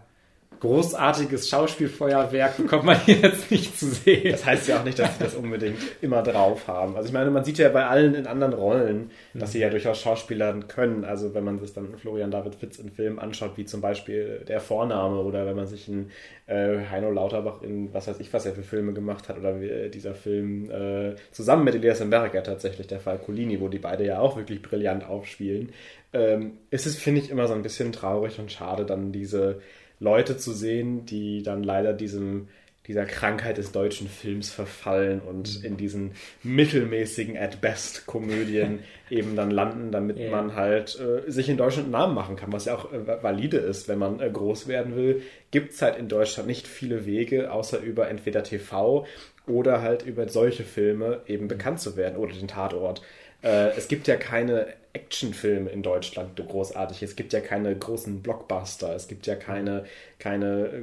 [0.62, 4.32] großartiges Schauspielfeuerwerk bekommt man hier jetzt nicht zu sehen.
[4.32, 6.96] Das heißt ja auch nicht, dass sie das unbedingt immer drauf haben.
[6.96, 10.00] Also ich meine, man sieht ja bei allen in anderen Rollen, dass sie ja durchaus
[10.00, 11.04] Schauspielern können.
[11.04, 14.60] Also wenn man sich dann Florian David Fitz in Filmen anschaut, wie zum Beispiel Der
[14.60, 16.12] Vorname oder wenn man sich einen
[16.46, 19.68] äh, Heino Lauterbach in was weiß ich, was er für Filme gemacht hat oder wie,
[19.68, 24.06] äh, dieser Film äh, zusammen mit Elias Mberger tatsächlich, der Fall Colini, wo die beide
[24.06, 25.72] ja auch wirklich brillant aufspielen.
[26.14, 29.62] Ähm, ist es, finde ich, immer so ein bisschen traurig und schade, dann diese
[30.02, 32.50] Leute zu sehen, die dann leider diesem
[32.88, 35.66] dieser Krankheit des deutschen Films verfallen und mhm.
[35.66, 36.12] in diesen
[36.42, 38.80] mittelmäßigen at best Komödien
[39.12, 40.32] eben dann landen, damit yeah.
[40.32, 43.58] man halt äh, sich in Deutschland einen Namen machen kann, was ja auch äh, valide
[43.58, 45.22] ist, wenn man äh, groß werden will.
[45.52, 49.06] Gibt es halt in Deutschland nicht viele Wege, außer über entweder TV
[49.46, 51.50] oder halt über solche Filme eben mhm.
[51.50, 53.04] bekannt zu werden oder den Tatort.
[53.44, 57.02] Äh, es gibt ja keine Actionfilme in Deutschland großartig.
[57.04, 58.94] Es gibt ja keine großen Blockbuster.
[58.94, 59.86] Es gibt ja keine,
[60.20, 60.82] keine äh,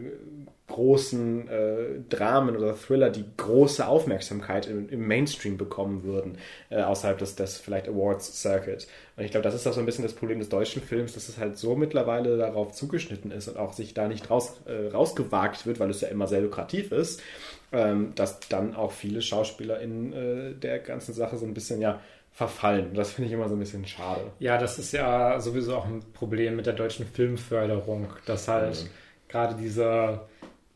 [0.66, 6.38] großen äh, Dramen oder Thriller, die große Aufmerksamkeit im, im Mainstream bekommen würden,
[6.70, 8.86] äh, außerhalb des, des vielleicht Awards Circuit.
[9.16, 11.28] Und ich glaube, das ist auch so ein bisschen das Problem des deutschen Films, dass
[11.28, 15.66] es halt so mittlerweile darauf zugeschnitten ist und auch sich da nicht raus, äh, rausgewagt
[15.66, 17.22] wird, weil es ja immer sehr lukrativ ist,
[17.72, 22.00] ähm, dass dann auch viele Schauspieler in äh, der ganzen Sache so ein bisschen ja
[22.38, 22.94] verfallen.
[22.94, 24.20] Das finde ich immer so ein bisschen schade.
[24.38, 28.88] Ja, das ist ja sowieso auch ein Problem mit der deutschen Filmförderung, dass halt mhm.
[29.28, 30.20] gerade diese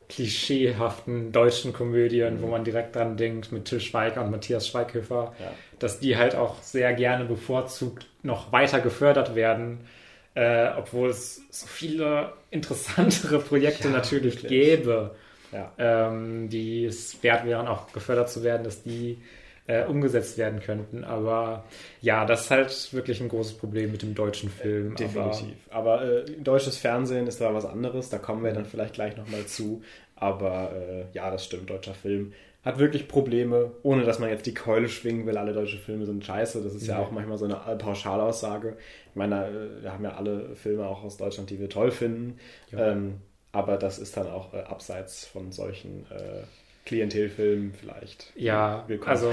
[0.08, 2.42] klischeehaften deutschen Komödien, mhm.
[2.42, 5.52] wo man direkt dran denkt, mit Till Schweiger und Matthias Schweighöfer, ja.
[5.78, 9.86] dass die halt auch sehr gerne bevorzugt noch weiter gefördert werden,
[10.34, 14.78] äh, obwohl es so viele interessantere Projekte ja, natürlich wirklich.
[14.78, 15.14] gäbe,
[15.52, 15.70] ja.
[15.78, 19.22] ähm, die es wert wären, auch gefördert zu werden, dass die
[19.72, 21.04] äh, umgesetzt werden könnten.
[21.04, 21.64] Aber
[22.00, 24.94] ja, das ist halt wirklich ein großes Problem mit dem deutschen Film.
[24.96, 25.56] Definitiv.
[25.70, 29.16] Aber, aber äh, deutsches Fernsehen ist da was anderes, da kommen wir dann vielleicht gleich
[29.16, 29.82] nochmal zu.
[30.16, 32.32] Aber äh, ja, das stimmt, deutscher Film
[32.64, 36.24] hat wirklich Probleme, ohne dass man jetzt die Keule schwingen will, alle deutsche Filme sind
[36.24, 36.62] scheiße.
[36.62, 38.76] Das ist ja, ja auch manchmal so eine Pauschalaussage.
[39.10, 42.38] Ich meine, äh, wir haben ja alle Filme auch aus Deutschland, die wir toll finden.
[42.70, 42.92] Ja.
[42.92, 46.44] Ähm, aber das ist dann auch äh, abseits von solchen äh,
[46.84, 48.32] Klientelfilm vielleicht.
[48.34, 49.30] Ja, also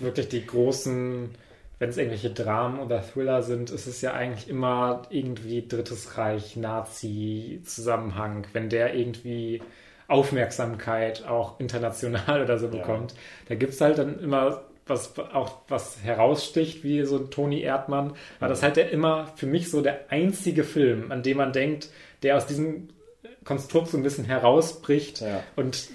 [0.00, 1.30] wirklich die großen,
[1.78, 6.56] wenn es irgendwelche Dramen oder Thriller sind, ist es ja eigentlich immer irgendwie Drittes Reich,
[6.56, 9.62] Nazi-Zusammenhang, wenn der irgendwie
[10.06, 13.12] Aufmerksamkeit auch international oder so bekommt.
[13.12, 13.18] Ja.
[13.50, 18.14] Da gibt es halt dann immer was auch was heraussticht, wie so ein Toni Erdmann,
[18.40, 21.90] war das halt der immer für mich so der einzige Film, an dem man denkt,
[22.24, 22.88] der aus diesem
[23.44, 25.42] Konstrukt so ein bisschen herausbricht ja.
[25.56, 25.88] und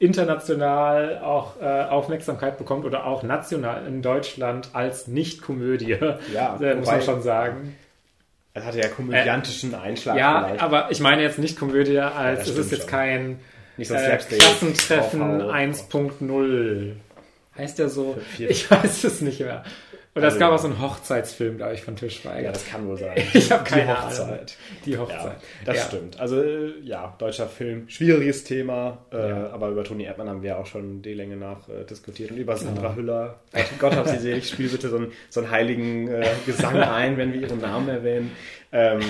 [0.00, 5.98] international auch äh, Aufmerksamkeit bekommt oder auch national in Deutschland als Nicht-Komödie,
[6.34, 7.76] ja, äh, muss man schon sagen.
[8.54, 10.16] Es hatte ja komödiantischen äh, Einschlag.
[10.16, 10.62] Ja, vielleicht.
[10.62, 12.90] aber ich meine jetzt nicht Komödie, als ja, es ist jetzt schon.
[12.90, 13.40] kein
[13.76, 16.92] nicht so äh, Klassentreffen 1.0.
[17.56, 18.18] Heißt der so?
[18.38, 19.64] Ich weiß es nicht mehr.
[20.12, 22.42] Und also, es gab auch so einen Hochzeitsfilm, glaube ich, von Tischweiger.
[22.42, 23.16] Ja, das kann wohl sein.
[23.32, 24.28] ich habe keine Die Hochzeit.
[24.28, 24.46] Ahnung.
[24.84, 25.24] Die Hochzeit.
[25.24, 25.82] Ja, das ja.
[25.82, 26.18] stimmt.
[26.18, 29.50] Also äh, ja, deutscher Film, schwieriges Thema, äh, ja.
[29.50, 32.56] aber über Toni Erdmann haben wir auch schon die Länge nach äh, diskutiert und über
[32.56, 33.38] Sandra Hüller.
[33.78, 37.32] Gott hab sie selig, spiel bitte so einen, so einen heiligen äh, Gesang ein, wenn
[37.32, 38.32] wir ihren Namen erwähnen.
[38.72, 39.00] Ähm,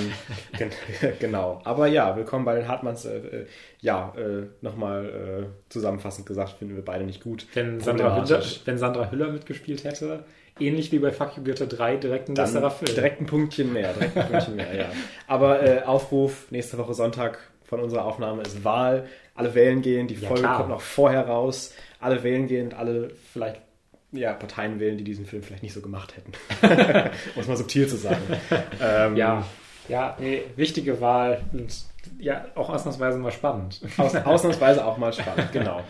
[0.59, 0.71] gen
[1.19, 1.63] genau.
[1.65, 3.07] Aber ja, willkommen bei den Hartmanns.
[3.07, 3.47] Äh, äh,
[3.81, 7.47] ja, äh, nochmal äh, zusammenfassend gesagt, finden wir beide nicht gut.
[7.55, 10.25] Wenn Sandra, Hüller, wenn Sandra Hüller mitgespielt hätte,
[10.61, 12.95] ähnlich wie bei Fuck You Goethe 3 direkt ein besserer Film.
[12.95, 14.87] Direkt ein Punktchen mehr, direkt ein Punktchen mehr, ja.
[15.27, 19.07] Aber äh, Aufruf, nächste Woche Sonntag von unserer Aufnahme ist Wahl.
[19.35, 20.57] Alle wählen gehen, die Ja, Folge klar.
[20.59, 21.73] kommt noch vorher raus.
[22.01, 23.61] Alle wählen gehen und alle vielleicht
[24.13, 26.33] ja, Parteien wählen, die diesen Film vielleicht nicht so gemacht hätten.
[27.37, 28.21] um es mal subtil zu sagen.
[28.83, 29.45] Ähm, Ja,
[29.89, 31.73] ja, nee, wichtige Wahl und
[32.19, 33.81] ja, auch ausnahmsweise mal spannend.
[33.99, 35.83] Aus, ausnahmsweise auch mal spannend, genau.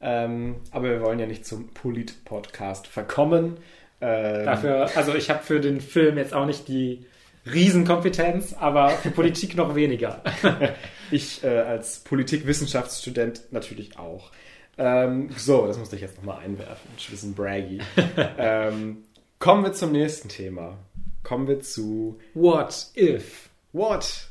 [0.00, 3.58] Ähm, aber wir wollen ja nicht zum Polit-Podcast verkommen.
[4.00, 7.04] Ähm, Dafür, also ich habe für den Film jetzt auch nicht die
[7.50, 10.22] Riesenkompetenz, aber für Politik noch weniger.
[11.12, 14.30] Ich äh, als Politikwissenschaftsstudent natürlich auch.
[14.78, 16.88] Ähm, so, das musste ich jetzt nochmal einwerfen.
[16.88, 17.80] Ein bisschen braggy.
[18.38, 18.98] ähm,
[19.40, 20.78] kommen wir zum nächsten Thema.
[21.24, 23.50] Kommen wir zu What if?
[23.72, 24.28] What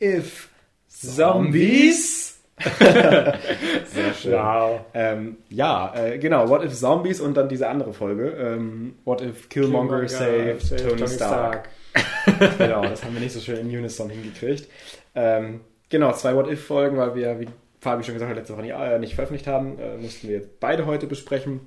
[0.00, 0.48] if
[0.88, 2.35] Zombies?
[3.86, 4.32] Sehr schön.
[4.32, 4.80] Wow.
[4.94, 6.48] Ähm, ja, äh, genau.
[6.48, 8.30] What if Zombies und dann diese andere Folge.
[8.30, 11.68] Ähm, What if Killmonger, saved Tony, Stark.
[12.58, 14.68] genau, das haben wir nicht so schön in Unison hingekriegt.
[15.14, 17.48] Ähm, genau, zwei What if-Folgen, weil wir, wie
[17.80, 20.60] Fabi schon gesagt hat, letzte Woche nicht, äh, nicht veröffentlicht haben, äh, mussten wir jetzt
[20.60, 21.60] beide heute besprechen.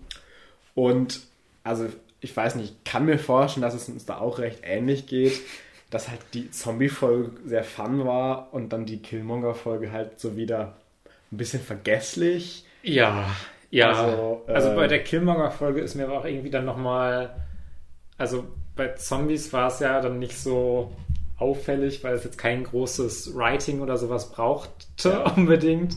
[0.75, 1.21] Und
[1.63, 1.88] also,
[2.19, 5.39] ich weiß nicht, ich kann mir vorstellen, dass es uns da auch recht ähnlich geht,
[5.89, 10.75] dass halt die Zombie-Folge sehr fun war und dann die Killmonger-Folge halt so wieder
[11.31, 12.65] ein bisschen vergesslich.
[12.83, 13.25] Ja,
[13.69, 13.89] ja.
[13.91, 17.35] Also, Also, äh, bei der Killmonger-Folge ist mir aber auch irgendwie dann nochmal.
[18.17, 20.91] Also bei Zombies war es ja dann nicht so
[21.37, 25.19] auffällig, weil es jetzt kein großes Writing oder sowas brauchte Ja.
[25.35, 25.95] unbedingt.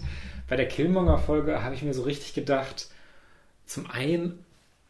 [0.49, 2.89] Bei der Killmonger-Folge habe ich mir so richtig gedacht,
[3.67, 4.45] zum einen,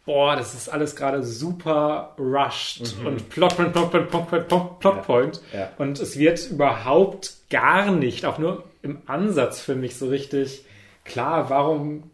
[0.05, 5.41] boah, das ist alles gerade super rushed und Plotpoint, Plotpoint, Plotpoint, Plot- Plotpoint.
[5.53, 5.59] Mhm.
[5.59, 5.69] Ja.
[5.79, 10.65] Und es wird überhaupt gar nicht, auch nur im Ansatz für mich so richtig
[11.05, 12.11] klar, warum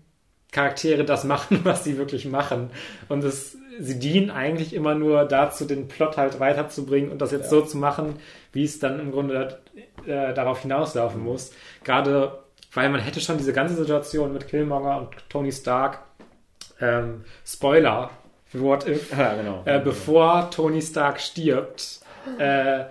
[0.53, 2.71] Charaktere das machen, was sie wirklich machen.
[3.09, 7.45] Und es, sie dienen eigentlich immer nur dazu, den Plot halt weiterzubringen und das jetzt
[7.45, 7.51] Ja.
[7.51, 8.17] so zu machen,
[8.53, 9.59] wie es dann im Grunde
[10.07, 11.53] äh, darauf hinauslaufen muss.
[11.85, 12.39] Gerade
[12.75, 16.01] weil man hätte schon diese ganze Situation mit Killmonger und Tony Stark,
[16.81, 18.11] ähm, Spoiler
[18.53, 19.63] What If, Ja, genau.
[19.65, 22.01] äh, bevor Tony Stark stirbt,
[22.39, 22.85] äh,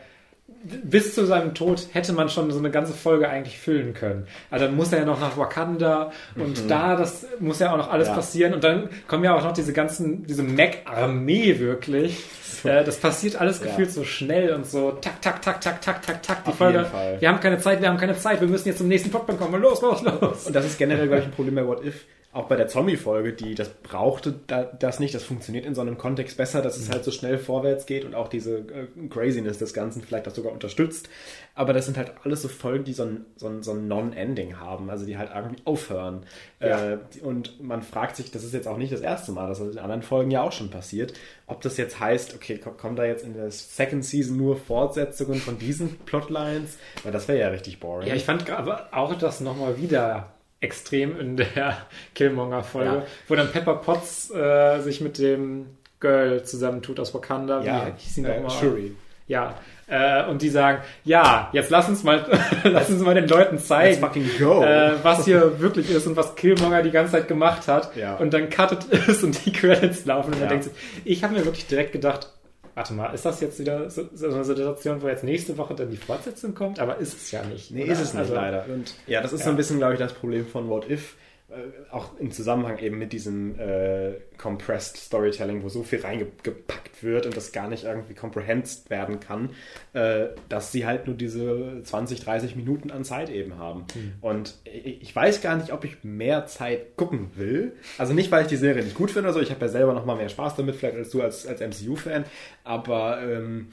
[0.83, 4.27] bis zu seinem Tod hätte man schon so eine ganze Folge eigentlich füllen können.
[4.51, 7.91] Also dann muss er ja noch nach Wakanda und da, das muss ja auch noch
[7.91, 8.13] alles Ja.
[8.15, 12.23] passieren und dann kommen ja auch noch diese ganzen, diese Mac-Armee wirklich.
[12.63, 13.67] Äh, das passiert alles Ja.
[13.67, 16.43] gefühlt so schnell und so tak, tak, tak, tak, tak, tak, tak.
[16.43, 16.85] Die Auf Folge,
[17.19, 19.61] wir haben keine Zeit, wir haben keine Zeit, wir müssen jetzt zum nächsten Plotpoint kommen.
[19.61, 20.47] Los, los, los.
[20.47, 22.05] Und das ist generell, glaube ich, ein Problem bei What If.
[22.37, 25.15] Auch bei der Zombie-Folge, die das brauchte da, das nicht.
[25.15, 28.13] Das funktioniert in so einem Kontext besser, dass es halt so schnell vorwärts geht und
[28.13, 31.09] auch diese äh, Craziness des Ganzen vielleicht auch sogar unterstützt.
[31.55, 34.59] Aber das sind halt alles so Folgen, die so ein, so ein, so ein Non-Ending
[34.59, 36.27] haben, also die halt irgendwie aufhören.
[36.59, 36.93] Ja.
[36.93, 39.73] Äh, und man fragt sich, das ist jetzt auch nicht das erste Mal, das ist
[39.73, 41.13] in anderen Folgen ja auch schon passiert,
[41.47, 45.39] ob das jetzt heißt, okay, ko- kommen da jetzt in der Second Season nur Fortsetzungen
[45.39, 46.77] von diesen Plotlines?
[47.03, 48.07] Weil das wäre ja richtig boring.
[48.07, 51.77] Ja, ich fand aber auch das nochmal wieder extrem in der
[52.15, 53.03] Killmonger-Folge, Ja.
[53.27, 55.67] wo dann Pepper Potts äh, sich mit dem
[55.99, 57.61] Girl zusammentut aus Wakanda.
[57.63, 58.49] ja, Wie sie äh?
[58.49, 58.95] Shuri.
[59.27, 59.55] Ja.
[59.89, 62.25] Äh, und die sagen, ja, jetzt lass uns mal,
[62.63, 66.91] lass uns mal den Leuten zeigen, äh, was hier wirklich ist und was Killmonger die
[66.91, 67.95] ganze Zeit gemacht hat.
[67.95, 68.15] Ja.
[68.15, 70.47] Und dann cuttet es und die Credits laufen und man Ja.
[70.49, 70.73] denkt sich,
[71.05, 72.29] ich habe mir wirklich direkt gedacht,
[72.77, 75.89] warte mal, ist das jetzt wieder so, so eine Situation, wo jetzt nächste Woche dann
[75.89, 76.79] die Fortsetzung kommt?
[76.79, 77.71] Aber ist es ja nicht.
[77.71, 77.93] Nee, oder?
[77.93, 78.65] ist es nicht, Also, leider.
[78.67, 79.53] Und ja, das ist so Ja.
[79.53, 81.15] ein bisschen, glaube ich, das Problem von What If.
[81.49, 87.25] Äh, auch im Zusammenhang eben mit diesem äh, Compressed Storytelling, wo so viel reingepackt wird
[87.25, 89.51] und das gar nicht irgendwie comprehended werden kann,
[89.93, 93.85] äh, dass sie halt nur diese 20, 30 Minuten an Zeit eben haben.
[94.19, 97.77] Und ich, weiß gar nicht, ob ich mehr Zeit gucken will.
[97.97, 100.05] Also nicht, weil ich die Serie nicht gut finde, also ich habe ja selber noch
[100.05, 102.25] mal mehr Spaß damit, vielleicht als du als, als MCU-Fan,
[102.65, 103.69] aber ähm,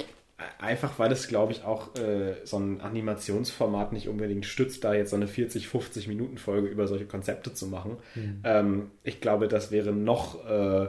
[0.59, 5.11] Einfach weil es, glaube ich, auch äh, so ein Animationsformat nicht unbedingt stützt, da jetzt
[5.11, 7.99] so eine 40, 50 Minuten Folge über solche Konzepte zu machen.
[8.42, 10.88] Ähm, ich glaube, das wäre noch äh,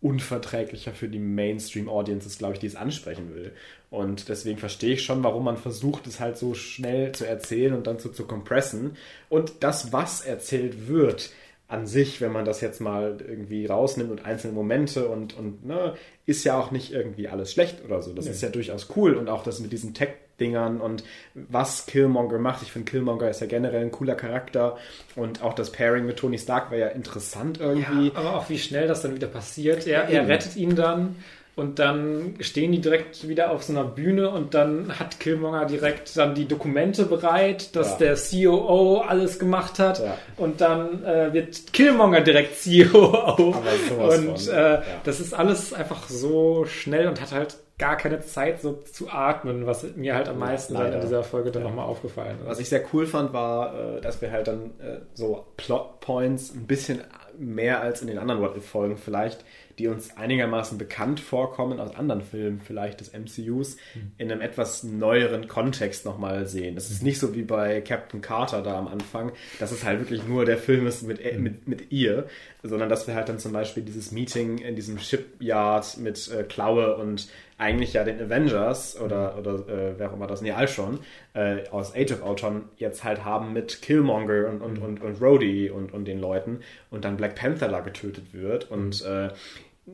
[0.00, 3.52] unverträglicher für die Mainstream-Audiences, glaube ich, die es ansprechen will.
[3.90, 7.86] Und deswegen verstehe ich schon, warum man versucht, es halt so schnell zu erzählen und
[7.88, 8.96] dann zu, zu kompressen.
[9.28, 11.30] Und das, was erzählt wird,
[11.68, 15.94] an sich, wenn man das jetzt mal irgendwie rausnimmt und einzelne Momente und, und ne,
[16.24, 18.12] ist ja auch nicht irgendwie alles schlecht oder so.
[18.12, 21.02] Das ist ja durchaus cool und auch das mit diesen Tech-Dingern und
[21.34, 22.62] was Killmonger macht.
[22.62, 24.76] Ich finde, Killmonger ist ja generell ein cooler Charakter
[25.16, 28.08] und auch das Pairing mit Tony Stark war ja interessant irgendwie.
[28.08, 29.88] Ja, aber auch wie schnell das dann wieder passiert.
[29.88, 31.16] Er, er rettet ihn dann
[31.56, 36.14] und dann stehen die direkt wieder auf so einer Bühne und dann hat Killmonger direkt
[36.16, 38.14] dann die Dokumente bereit, dass ja.
[38.14, 40.18] der COO alles gemacht hat ja.
[40.36, 43.54] und dann äh, wird Killmonger direkt COO
[43.98, 44.82] und äh, ja.
[45.04, 49.66] das ist alles einfach so schnell und hat halt gar keine Zeit so zu atmen,
[49.66, 51.68] was mir halt am meisten dann in dieser Folge dann ja.
[51.68, 52.46] nochmal aufgefallen ist.
[52.46, 56.54] Was ich sehr cool fand, war, äh, dass wir halt dann äh, so Plot Points
[56.54, 57.00] ein bisschen
[57.38, 59.44] mehr als in den anderen What-If-Folgen vielleicht
[59.78, 64.12] die uns einigermaßen bekannt vorkommen aus anderen Filmen vielleicht des MCUs, mhm.
[64.18, 66.74] in einem etwas neueren Kontext nochmal sehen.
[66.74, 70.26] Das ist nicht so wie bei Captain Carter da am Anfang, dass es halt wirklich
[70.26, 71.42] nur der Film ist mit, mhm.
[71.42, 72.26] mit, mit ihr,
[72.62, 76.96] sondern dass wir halt dann zum Beispiel dieses Meeting in diesem Shipyard mit äh, Klaue
[76.96, 81.00] und eigentlich ja den Avengers oder, oder äh, wer auch immer das, nee, Alshon
[81.32, 84.82] äh, aus Age of Ultron jetzt halt haben mit Killmonger und, und, mhm.
[84.84, 86.60] und, und Rhodey und, und den Leuten
[86.90, 89.30] und dann Black Panther da getötet wird und äh,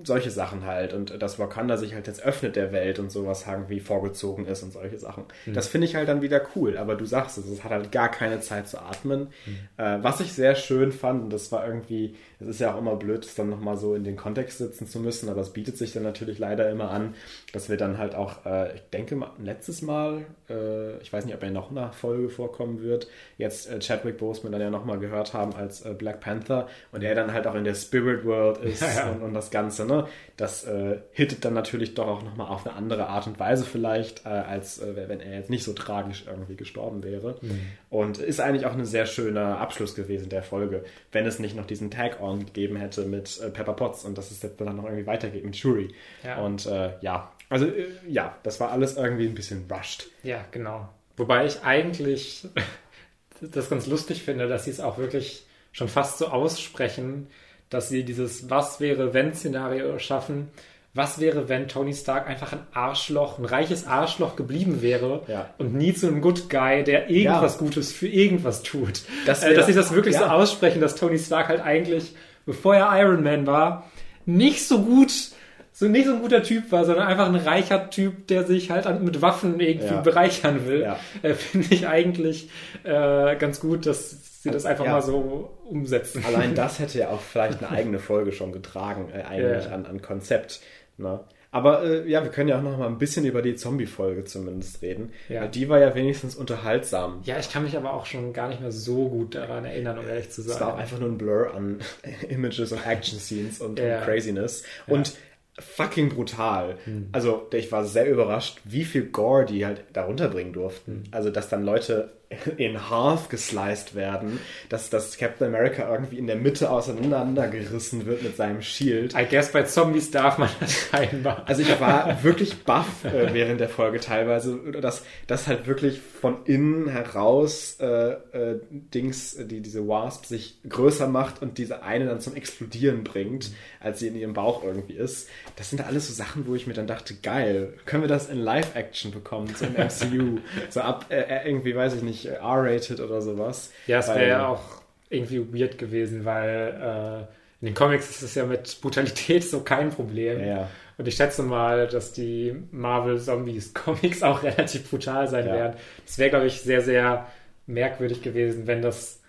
[0.04, 3.78] solche Sachen halt und dass Wakanda sich halt jetzt öffnet der Welt und sowas irgendwie
[3.78, 5.24] vorgezogen ist und solche Sachen.
[5.44, 5.52] Mhm.
[5.52, 8.10] Das finde ich halt dann wieder cool, aber du sagst es, es hat halt gar
[8.10, 9.28] keine Zeit zu atmen.
[9.44, 9.58] Mhm.
[9.76, 12.96] Äh, was ich sehr schön fand, und das war irgendwie, es ist ja auch immer
[12.96, 15.92] blöd, das dann nochmal so in den Kontext sitzen zu müssen, aber es bietet sich
[15.92, 17.14] dann natürlich leider immer an,
[17.52, 21.34] dass wir dann halt auch, äh, ich denke mal, letztes Mal, äh, ich weiß nicht,
[21.34, 25.34] ob er noch eine Folge vorkommen wird, jetzt äh, Chadwick Boseman dann ja nochmal gehört
[25.34, 28.80] haben als äh, Black Panther und er dann halt auch in der Spirit World ist
[28.80, 29.10] ja, ja.
[29.10, 30.08] Und, und das Ganze Ganze, ne?
[30.36, 34.24] Das äh, hittet dann natürlich doch auch nochmal auf eine andere Art und Weise vielleicht,
[34.24, 37.36] äh, als äh, wenn er jetzt nicht so tragisch irgendwie gestorben wäre.
[37.40, 37.60] Mhm.
[37.90, 41.66] Und ist eigentlich auch ein sehr schöner Abschluss gewesen der Folge, wenn es nicht noch
[41.66, 45.06] diesen Tag-On gegeben hätte mit äh, Pepper Potts und dass es jetzt dann noch irgendwie
[45.06, 45.94] weitergeht mit Shuri.
[46.24, 46.38] Ja.
[46.38, 50.06] Und äh, ja, also äh, ja, das war alles irgendwie ein bisschen rushed.
[50.22, 50.88] Ja, genau.
[51.16, 52.46] Wobei ich eigentlich
[53.40, 57.28] das ganz lustig finde, dass sie es auch wirklich schon fast so aussprechen,
[57.72, 60.48] dass sie dieses Was wäre wenn Szenario schaffen.
[60.94, 65.48] Was wäre, wenn Tony Stark einfach ein Arschloch, ein reiches Arschloch geblieben wäre ja.
[65.56, 67.58] und nie zu einem Good Guy, der irgendwas ja.
[67.60, 69.00] Gutes für irgendwas tut?
[69.24, 70.20] Das äh, dass sie das wirklich ja.
[70.20, 73.90] so aussprechen, dass Tony Stark halt eigentlich, bevor er Iron Man war,
[74.26, 75.32] nicht so gut
[75.74, 79.02] so nicht so ein guter Typ war, sondern einfach ein reicher Typ, der sich halt
[79.02, 80.00] mit Waffen irgendwie ja.
[80.02, 80.98] bereichern will, ja.
[81.22, 82.50] äh, finde ich eigentlich
[82.84, 84.92] äh, ganz gut, dass sie das einfach ja.
[84.92, 86.24] mal so umsetzen.
[86.26, 90.02] Allein das hätte ja auch vielleicht eine eigene Folge schon getragen, äh, eigentlich an, an
[90.02, 90.60] Konzept.
[90.96, 91.20] Ne?
[91.52, 94.82] Aber äh, ja, wir können ja auch noch mal ein bisschen über die Zombie-Folge zumindest
[94.82, 95.12] reden.
[95.28, 95.46] Ja.
[95.46, 97.20] Die war ja wenigstens unterhaltsam.
[97.24, 100.08] Ja, ich kann mich aber auch schon gar nicht mehr so gut daran erinnern, um
[100.08, 100.54] ehrlich zu sein.
[100.56, 101.80] Es war einfach nur ein Blur an
[102.28, 103.98] Images und Action-Scenes und, ja.
[103.98, 104.64] und, Craziness.
[104.86, 105.14] Und
[105.58, 106.78] fucking brutal.
[106.86, 107.10] Mhm.
[107.12, 110.92] Also ich war sehr überrascht, wie viel Gore die halt darunter bringen durften.
[110.92, 111.04] Mhm.
[111.12, 112.12] Also dass dann Leute
[112.56, 118.36] in half gesliced werden, dass, dass Captain America irgendwie in der Mitte auseinandergerissen wird mit
[118.36, 119.14] seinem Shield.
[119.14, 121.44] I guess bei Zombies darf man das scheinbar.
[121.46, 126.44] Also ich war wirklich baff äh, während der Folge teilweise, dass das halt wirklich von
[126.44, 132.20] innen heraus äh, äh, Dings, die diese Wasp sich größer macht und diese eine dann
[132.20, 135.28] zum Explodieren bringt, als sie in ihrem Bauch irgendwie ist.
[135.56, 138.38] Das sind alles so Sachen, wo ich mir dann dachte, geil, können wir das in
[138.38, 140.38] Live-Action bekommen, so im MCU?
[140.70, 143.72] so ab äh, äh, irgendwie, weiß ich nicht, nicht R-rated oder sowas.
[143.86, 144.62] Ja, es wäre ja auch
[145.10, 149.90] irgendwie weird gewesen, weil äh, in den Comics ist es ja mit Brutalität so kein
[149.90, 150.44] Problem.
[150.44, 150.68] Ja.
[150.98, 155.54] Und ich schätze mal, dass die Marvel Zombies Comics auch relativ brutal sein ja.
[155.54, 155.76] werden.
[156.06, 157.26] Es wäre, glaube ich, sehr, sehr
[157.66, 159.21] merkwürdig gewesen, wenn das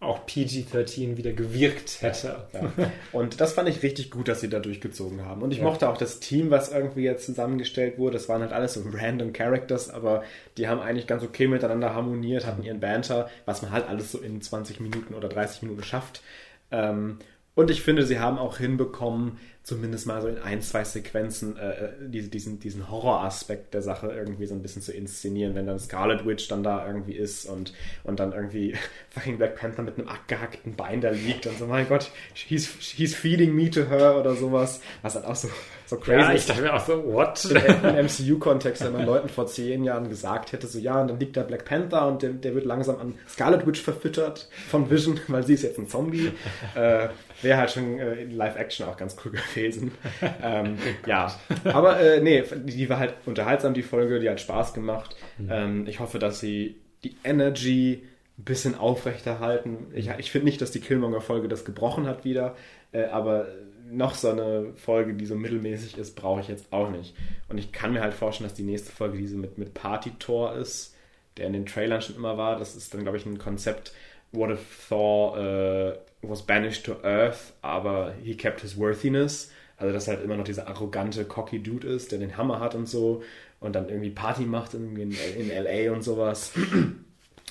[0.00, 2.48] auch PG-13 wieder gewirkt hätte.
[2.54, 2.90] Ja.
[3.12, 5.42] Und das fand ich richtig gut, dass sie da durchgezogen haben.
[5.42, 5.64] Und ich ja.
[5.64, 8.14] mochte auch das Team, was irgendwie jetzt zusammengestellt wurde.
[8.14, 10.22] Das waren halt alles so random Characters, aber
[10.56, 14.18] die haben eigentlich ganz okay miteinander harmoniert, hatten ihren Banter, was man halt alles so
[14.18, 16.22] in 20 Minuten oder 30 Minuten schafft.
[16.70, 17.18] Ähm,
[17.54, 19.38] und ich finde, sie haben auch hinbekommen,
[19.70, 24.46] zumindest mal so in ein, zwei Sequenzen äh, äh diesen, diesen Horroraspekt der Sache irgendwie
[24.46, 28.18] so ein bisschen zu inszenieren, wenn dann Scarlet Witch dann da irgendwie ist und, und
[28.18, 28.74] dann irgendwie
[29.10, 33.14] fucking Black Panther mit einem abgehackten Bein da liegt und so, mein Gott, he's, he's
[33.14, 35.48] feeding me to her oder sowas, was dann auch so,
[35.86, 37.44] so crazy ja, ich dachte mir auch so, what?
[37.44, 41.36] Im MCU-Kontext, wenn man Leuten vor zehn Jahren gesagt hätte, so ja, und dann liegt
[41.36, 45.46] da Black Panther und der, der wird langsam an Scarlet Witch verfüttert von Vision, weil
[45.46, 46.32] sie ist jetzt ein Zombie.
[46.74, 47.08] äh,
[47.42, 49.92] Wäre halt schon äh, in Live-Action auch ganz cool gewesen.
[50.42, 51.34] ähm, ja,
[51.64, 55.16] aber äh, nee, die war halt unterhaltsam, die Folge, die hat Spaß gemacht.
[55.38, 55.48] Mhm.
[55.50, 58.02] Ähm, ich hoffe, dass sie die Energy
[58.38, 59.88] ein bisschen aufrechterhalten.
[59.94, 62.56] Ich, ich finde nicht, dass die Killmonger-Folge das gebrochen hat wieder,
[62.92, 63.48] äh, aber
[63.90, 67.14] noch so eine Folge, die so mittelmäßig ist, brauche ich jetzt auch nicht.
[67.48, 70.94] Und ich kann mir halt vorstellen, dass die nächste Folge diese mit, mit Party-Tor ist,
[71.36, 72.58] der in den Trailern schon immer war.
[72.58, 73.92] Das ist dann, glaube ich, ein Konzept,
[74.32, 79.50] What if Thor uh, was banished to Earth, aber he kept his worthiness?
[79.76, 82.74] Also, dass er halt immer noch dieser arrogante, cocky Dude ist, der den Hammer hat
[82.74, 83.22] und so
[83.60, 86.52] und dann irgendwie Party macht in, in, in LA und sowas.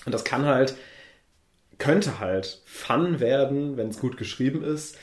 [0.05, 0.75] Und das kann halt,
[1.77, 4.97] könnte halt Fun werden, wenn es gut geschrieben ist.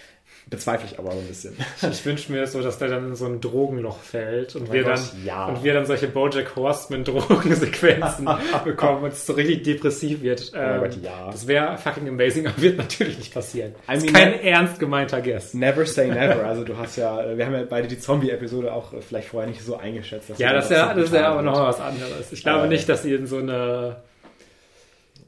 [0.48, 1.56] Bezweifle ich aber ein bisschen.
[1.90, 4.84] Ich wünsche mir so, dass der dann in so ein Drogenloch fällt und, Oh wir,
[4.84, 5.46] Gott, dann, ja.
[5.46, 8.28] und wir dann solche Bojack Horseman-Drogensequenzen
[8.64, 10.52] bekommen und es so richtig depressiv wird.
[10.54, 11.30] Ähm, Oh Gott, ja.
[11.30, 13.74] Das wäre fucking amazing, aber wird natürlich nicht passieren.
[13.90, 15.54] I mean, kein ernst gemeinter Guess.
[15.54, 16.44] Never say never.
[16.44, 19.62] Also du hast ja, wir haben ja beide die Zombie-Episode auch äh, vielleicht vorher nicht
[19.62, 20.30] so eingeschätzt.
[20.30, 22.32] dass Ja, das ist ja, so das ist ja aber noch was anderes.
[22.32, 23.96] Ich glaube Äh, nicht, dass sie in so eine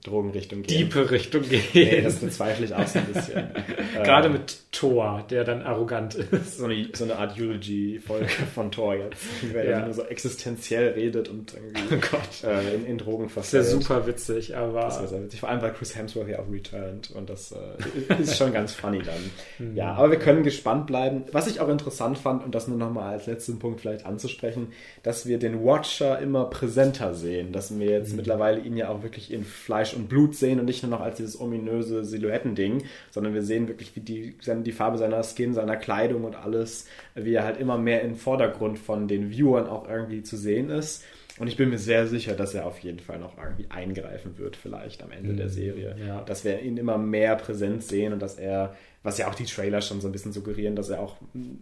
[0.09, 0.79] Drogenrichtung gehen.
[0.79, 1.63] diepe Richtung gehen.
[1.73, 3.49] Nee, das bezweifle ich auch so ein bisschen.
[4.03, 6.59] Gerade Ähm, mit Thor, der dann arrogant ist.
[6.59, 9.71] so eine, so eine Art Eulogy-Folge von Thor jetzt, wer Ja.
[9.79, 12.45] dann nur so existenziell redet und irgendwie Oh Gott.
[12.51, 13.67] äh, in, in Drogen Das verfällt.
[13.67, 15.41] super witzig, aber Das wäre sehr witzig.
[15.41, 19.03] Vor allem, weil Chris Hemsworth ja auch returned und das äh, ist schon ganz funny
[19.03, 19.31] dann.
[19.59, 19.77] Hm.
[19.77, 21.25] Ja, aber wir können gespannt bleiben.
[21.33, 24.69] Was ich auch interessant fand, und das nur nochmal als letzten Punkt vielleicht anzusprechen,
[25.03, 29.33] dass wir den Watcher immer präsenter sehen, dass wir jetzt mittlerweile ihn ja auch wirklich
[29.33, 33.43] in Fleisch und Blut sehen und nicht nur noch als dieses ominöse Silhouettending, sondern wir
[33.43, 37.61] sehen wirklich, wie die, die Farbe seiner Skin, seiner Kleidung und alles, wie er halt
[37.61, 41.05] immer mehr im Vordergrund von den Viewern auch irgendwie zu sehen ist.
[41.39, 44.57] Und ich bin mir sehr sicher, dass er auf jeden Fall noch irgendwie eingreifen wird,
[44.57, 45.95] vielleicht am Ende der Serie.
[46.05, 46.23] ja.
[46.23, 48.75] Dass wir ihn immer mehr präsent sehen und dass er,
[49.09, 51.17] was ja auch die Trailer schon so ein bisschen suggerieren, dass er auch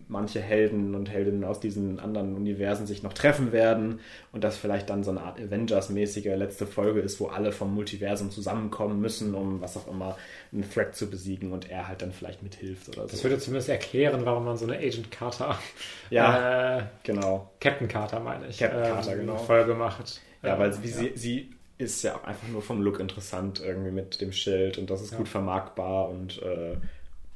[0.09, 4.01] manche Helden und Heldinnen aus diesen anderen Universen sich noch treffen werden
[4.33, 8.31] und dass vielleicht dann so eine Art Avengers-mäßige letzte Folge ist, wo alle vom Multiversum
[8.31, 10.17] zusammenkommen müssen, um was auch immer
[10.53, 13.25] einen Threat zu besiegen und er halt dann vielleicht mithilft oder das so.
[13.25, 15.59] würde zumindest erklären, warum man so eine Agent Carter,
[16.11, 16.79] Ja.
[16.79, 17.51] äh, Genau.
[17.61, 19.37] Captain Carter meine ich, Captain ähm, Carter, genau.
[19.37, 20.21] Folge macht.
[20.43, 23.91] Ja, Ähm, weil sie, sie, sie ist ja auch einfach nur vom Look interessant irgendwie
[23.91, 25.19] mit dem Schild und das ist Ja.
[25.19, 26.77] gut vermarktbar und äh,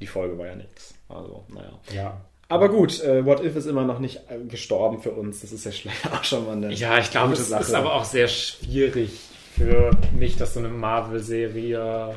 [0.01, 0.93] die Folge war ja nichts.
[1.07, 1.79] Also, naja.
[1.93, 2.21] ja.
[2.49, 5.39] Aber gut, äh, What If ist immer noch nicht äh, gestorben für uns.
[5.39, 7.61] Das ist ja schlecht auch schon mal eine Ja, ich glaube, es Sache.
[7.61, 9.11] ist aber auch sehr schwierig
[9.55, 12.15] für mich, dass so eine Marvel-Serie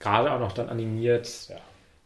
[0.00, 1.56] gerade auch noch dann animiert, Ja.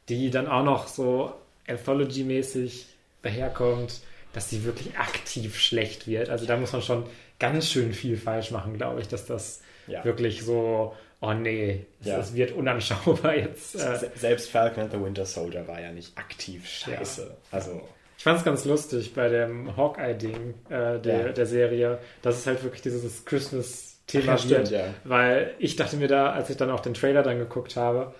[0.09, 1.33] die dann auch noch so
[1.69, 2.87] Anthology-mäßig
[3.23, 4.01] daherkommt,
[4.33, 6.29] dass die wirklich aktiv schlecht wird.
[6.29, 7.05] Also da muss man schon
[7.39, 10.05] ganz schön viel falsch machen, glaube ich, dass das Ja.
[10.05, 10.95] wirklich so,
[11.25, 12.19] oh nee, es, Ja.
[12.19, 13.75] es wird unanschaubar jetzt.
[13.75, 17.37] Äh, Se- Selbst Falcon and the Winter Soldier war ja nicht aktiv scheiße.
[17.51, 17.81] Also,
[18.17, 21.29] Ich fand es ganz lustig bei dem Hawkeye-Ding äh, der, Ja.
[21.33, 24.71] der Serie, dass es halt wirklich dieses Christmas-Thema ja, wird.
[24.71, 24.85] ja.
[25.05, 28.15] Weil ich dachte mir da, als ich dann auch den Trailer dann geguckt habe,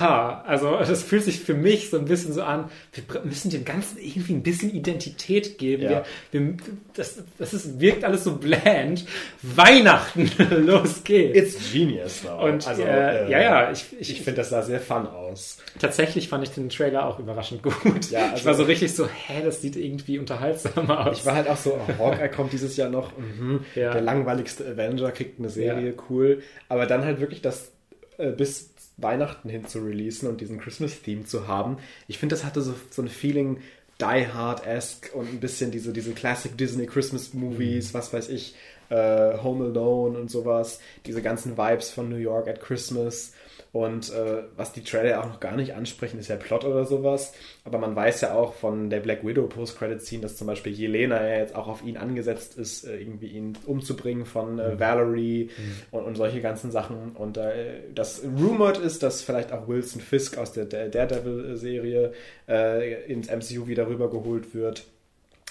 [0.00, 3.64] ha, also das fühlt sich für mich so ein bisschen so an, wir müssen dem
[3.64, 5.84] Ganzen irgendwie ein bisschen Identität geben.
[5.84, 6.04] Ja.
[6.30, 6.56] Wir, wir,
[6.94, 9.06] das das ist, wirkt alles so bland.
[9.42, 10.30] Weihnachten,
[10.66, 11.38] los geht's.
[11.56, 12.44] it's genius though.
[12.44, 15.58] Und also, äh, äh, ja, ja, ich, ich, Ich finde, das sah sehr fun aus.
[15.78, 18.10] tatsächlich fand ich den Trailer auch überraschend gut.
[18.10, 21.20] Ja, ich also- war so richtig so, hä, das sieht irgendwie unterhaltsamer aus.
[21.20, 23.92] Ich war halt auch so, oh, Hawkeye kommt dieses Jahr noch, mhm, Ja.
[23.92, 26.42] der langweiligste Avenger kriegt eine Serie, cool.
[26.68, 27.72] Aber dann halt wirklich das
[28.18, 31.78] äh, bis Weihnachten hin zu releasen und diesen Christmas-Theme zu haben.
[32.08, 33.60] Ich finde, das hatte so, so ein Feeling
[34.00, 38.54] Die Hard-esque und ein bisschen diese, diese Classic Disney Christmas Movies, was weiß ich,
[38.90, 40.80] äh, Home Alone und sowas.
[41.06, 43.32] Diese ganzen Vibes von New York at Christmas.
[43.70, 47.34] Und äh, was die Trailer auch noch gar nicht ansprechen, ist ja Plot oder sowas.
[47.64, 51.36] Aber man weiß ja auch von der Black Widow Post-Credit-Scene, dass zum Beispiel Jelena ja
[51.36, 55.50] jetzt auch auf ihn angesetzt ist, äh, irgendwie ihn umzubringen von äh, Valerie
[55.90, 57.12] und, und solche ganzen Sachen.
[57.12, 62.12] Und äh, das rumored ist, dass vielleicht auch Wilson Fisk aus der, der Daredevil-Serie
[62.48, 64.84] äh, ins MCU wieder rübergeholt wird.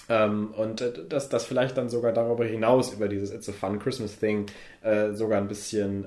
[0.08, 3.78] Ähm, und äh, dass das vielleicht dann sogar darüber hinaus, über dieses It's a Fun
[3.78, 4.46] Christmas Thing,
[5.12, 6.06] sogar ein bisschen,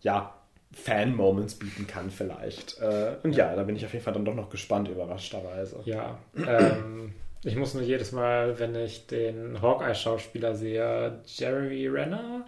[0.00, 0.37] ja,
[0.72, 2.78] Fan-Moments bieten kann vielleicht.
[2.80, 5.80] Äh, und ja, da bin ich auf jeden Fall dann doch noch gespannt, überraschterweise.
[5.84, 7.14] Ja, ähm,
[7.44, 12.44] ich muss nur jedes Mal, wenn ich den Hawkeye-Schauspieler sehe, Jeremy Renner,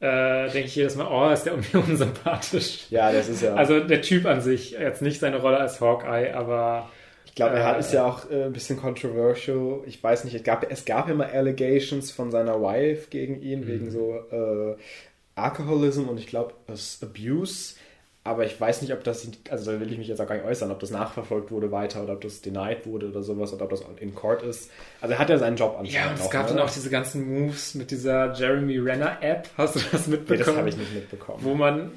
[0.00, 2.86] äh, denke ich jedes Mal, oh, ist der irgendwie unsympathisch.
[2.90, 3.54] Ja, das ist ja.
[3.54, 6.90] Also der Typ an sich, jetzt nicht seine Rolle als Hawkeye, aber
[7.26, 9.80] ich glaube, er äh, ist ja auch äh, ein bisschen controversial.
[9.86, 13.60] Ich weiß nicht, es gab, es gab ja mal Allegations von seiner Wife gegen ihn,
[13.60, 13.66] Mhm.
[13.68, 14.76] wegen so äh,
[15.36, 16.54] Alcoholism und ich glaube,
[17.02, 17.74] Abuse.
[18.26, 20.46] Aber ich weiß nicht, ob das, also da will ich mich jetzt auch gar nicht
[20.46, 23.70] äußern, ob das nachverfolgt wurde weiter oder ob das denied wurde oder sowas oder ob
[23.70, 24.70] das in Court ist.
[25.02, 26.54] Also er hat ja seinen Job anscheinend ja, und es noch, gab ne?
[26.56, 29.50] dann auch diese ganzen Moves mit dieser Jeremy Renner App.
[29.58, 30.46] Hast du das Nee, mitbekommen?
[30.46, 31.38] das habe ich nicht mitbekommen.
[31.42, 31.92] wo man,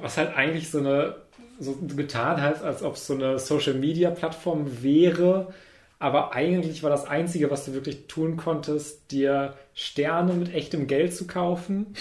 [0.00, 1.14] was halt eigentlich so eine,
[1.60, 5.54] so getan hat, als ob es so eine Social Media Plattform wäre,
[6.02, 11.14] aber eigentlich war das Einzige, was du wirklich tun konntest, dir Sterne mit echtem Geld
[11.14, 11.94] zu kaufen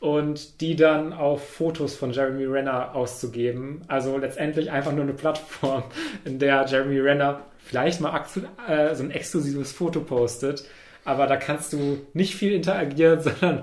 [0.00, 3.82] und die dann auf Fotos von Jeremy Renner auszugeben.
[3.86, 5.84] Also letztendlich einfach nur eine Plattform,
[6.24, 8.24] in der Jeremy Renner vielleicht mal
[8.68, 10.64] äh, so ein exklusives Foto postet,
[11.04, 13.62] aber da kannst du nicht viel interagieren, sondern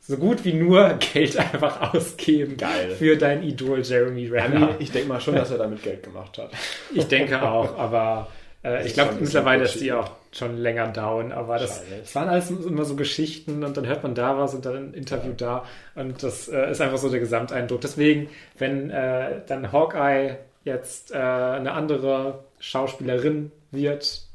[0.00, 2.90] so gut wie nur Geld einfach ausgeben Geil.
[2.98, 4.74] für dein Idol Jeremy Renner.
[4.80, 6.50] Ich denke mal schon, dass er damit Geld gemacht hat.
[6.92, 8.26] Ich denke auch, aber
[8.64, 12.50] äh, ich glaube mittlerweile ist die auch schon länger down, aber das, das, waren alles
[12.50, 15.64] immer so Geschichten und dann hört man da was und dann ein Interview ja.
[15.94, 17.80] da und das äh, ist einfach so der Gesamteindruck.
[17.80, 18.28] Deswegen,
[18.58, 24.27] wenn äh, dann Hawkeye jetzt äh, eine andere Schauspielerin wird,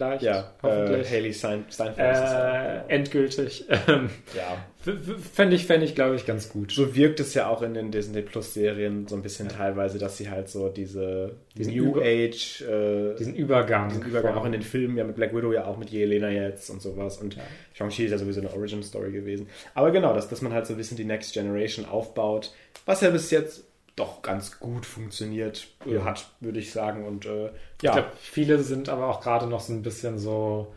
[0.00, 0.22] vielleicht.
[0.22, 1.12] Ja, hoffentlich.
[1.12, 1.98] Äh, Haley Steinfeld.
[1.98, 3.64] Äh, endgültig.
[3.88, 4.92] Ähm, ja.
[5.32, 6.70] Fände ich, fänd ich glaube ich, ganz gut.
[6.70, 9.56] So wirkt es ja auch in den Disney Plus Serien so ein bisschen ja.
[9.56, 13.88] teilweise, dass sie halt so diese diesen New Über Age, äh, diesen Übergang.
[13.88, 16.68] Diesen Übergang auch in den Filmen, ja mit Black Widow, ja auch mit Jelena jetzt
[16.68, 17.18] und sowas.
[17.18, 17.42] Und ja.
[17.72, 19.48] Shang-Chi ist ja sowieso eine Origin-Story gewesen.
[19.74, 22.52] Aber genau, dass, dass man halt so ein bisschen die Next Generation aufbaut,
[22.84, 23.64] was ja bis jetzt
[24.00, 26.04] doch ganz gut funktioniert äh, ja.
[26.04, 27.04] hat, würde ich sagen.
[27.04, 27.50] Und äh, ja.
[27.82, 30.74] Ich glaube, viele sind aber auch gerade noch so ein bisschen so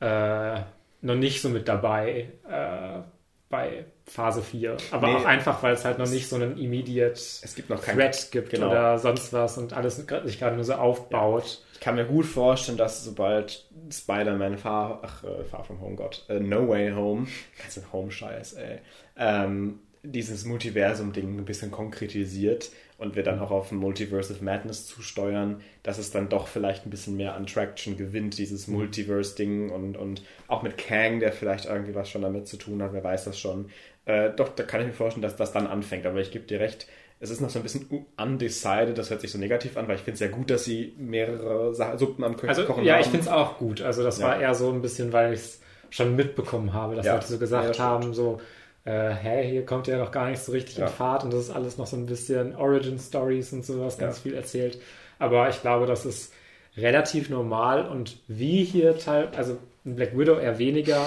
[0.00, 0.60] äh,
[1.02, 3.02] noch nicht so mit dabei äh,
[3.48, 4.78] bei Phase 4.
[4.92, 5.14] Aber nee.
[5.14, 8.30] auch einfach, weil es halt noch nicht so einen immediate es gibt noch kein, Threat
[8.30, 8.70] gibt genau.
[8.70, 11.44] oder sonst was und alles sich gerade nur so aufbaut.
[11.44, 11.68] Ja.
[11.74, 16.24] Ich kann mir gut vorstellen, dass sobald Spider-Man Far, ach, äh, Far From Home, Gott,
[16.28, 17.26] äh, No Way Home,
[17.62, 18.78] ganzen Home-Scheiß, ey,
[19.16, 24.86] ähm, dieses Multiversum-Ding ein bisschen konkretisiert und wir dann auch auf ein Multiverse of Madness
[24.86, 28.76] zusteuern, dass es dann doch vielleicht ein bisschen mehr an Traction gewinnt, dieses mhm.
[28.76, 32.92] Multiverse-Ding und, und auch mit Kang, der vielleicht irgendwie was schon damit zu tun hat,
[32.92, 33.70] wer weiß das schon.
[34.04, 36.58] Äh, doch, da kann ich mir vorstellen, dass das dann anfängt, aber ich gebe dir
[36.58, 36.88] recht,
[37.20, 40.02] es ist noch so ein bisschen undecided, das hört sich so negativ an, weil ich
[40.02, 43.02] finde es ja gut, dass sie mehrere Suppen am Kochen also, kochen Ja, haben.
[43.02, 43.80] ich finde es auch gut.
[43.80, 44.26] Also das ja.
[44.26, 47.14] war eher so ein bisschen, weil ich es schon mitbekommen habe, dass ja.
[47.14, 48.40] Leute so gesagt ja, haben, so
[48.84, 50.86] äh, hä, hier kommt ja noch gar nicht so richtig ja.
[50.86, 54.16] in Fahrt und das ist alles noch so ein bisschen Origin Stories und sowas, ganz
[54.16, 54.22] ja.
[54.22, 54.80] viel erzählt.
[55.18, 56.32] Aber ich glaube, das ist
[56.76, 61.06] relativ normal und wie hier teil, also in Black Widow eher weniger,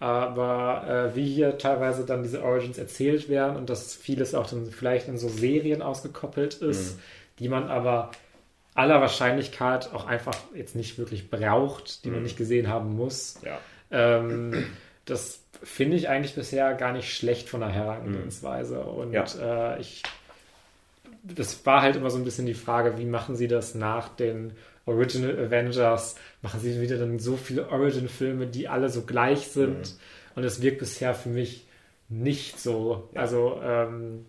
[0.00, 4.66] aber äh, wie hier teilweise dann diese Origins erzählt werden und dass vieles auch dann
[4.66, 7.00] vielleicht in so Serien ausgekoppelt ist, mhm.
[7.38, 8.10] die man aber
[8.74, 12.14] aller Wahrscheinlichkeit auch einfach jetzt nicht wirklich braucht, die mhm.
[12.14, 13.38] man nicht gesehen haben muss.
[13.44, 13.58] Ja.
[13.90, 14.66] Ähm,
[15.04, 18.76] das finde ich eigentlich bisher gar nicht schlecht von der Herangehensweise.
[18.76, 18.88] Mhm.
[18.88, 19.24] Und ja.
[19.74, 20.02] äh, ich,
[21.22, 24.52] das war halt immer so ein bisschen die Frage, wie machen sie das nach den
[24.86, 26.16] Original Avengers?
[26.42, 29.78] Machen sie wieder dann so viele Origin-Filme, die alle so gleich sind?
[29.78, 29.98] Mhm.
[30.34, 31.66] Und es wirkt bisher für mich
[32.08, 33.08] nicht so.
[33.14, 33.22] Ja.
[33.22, 34.26] Also ähm,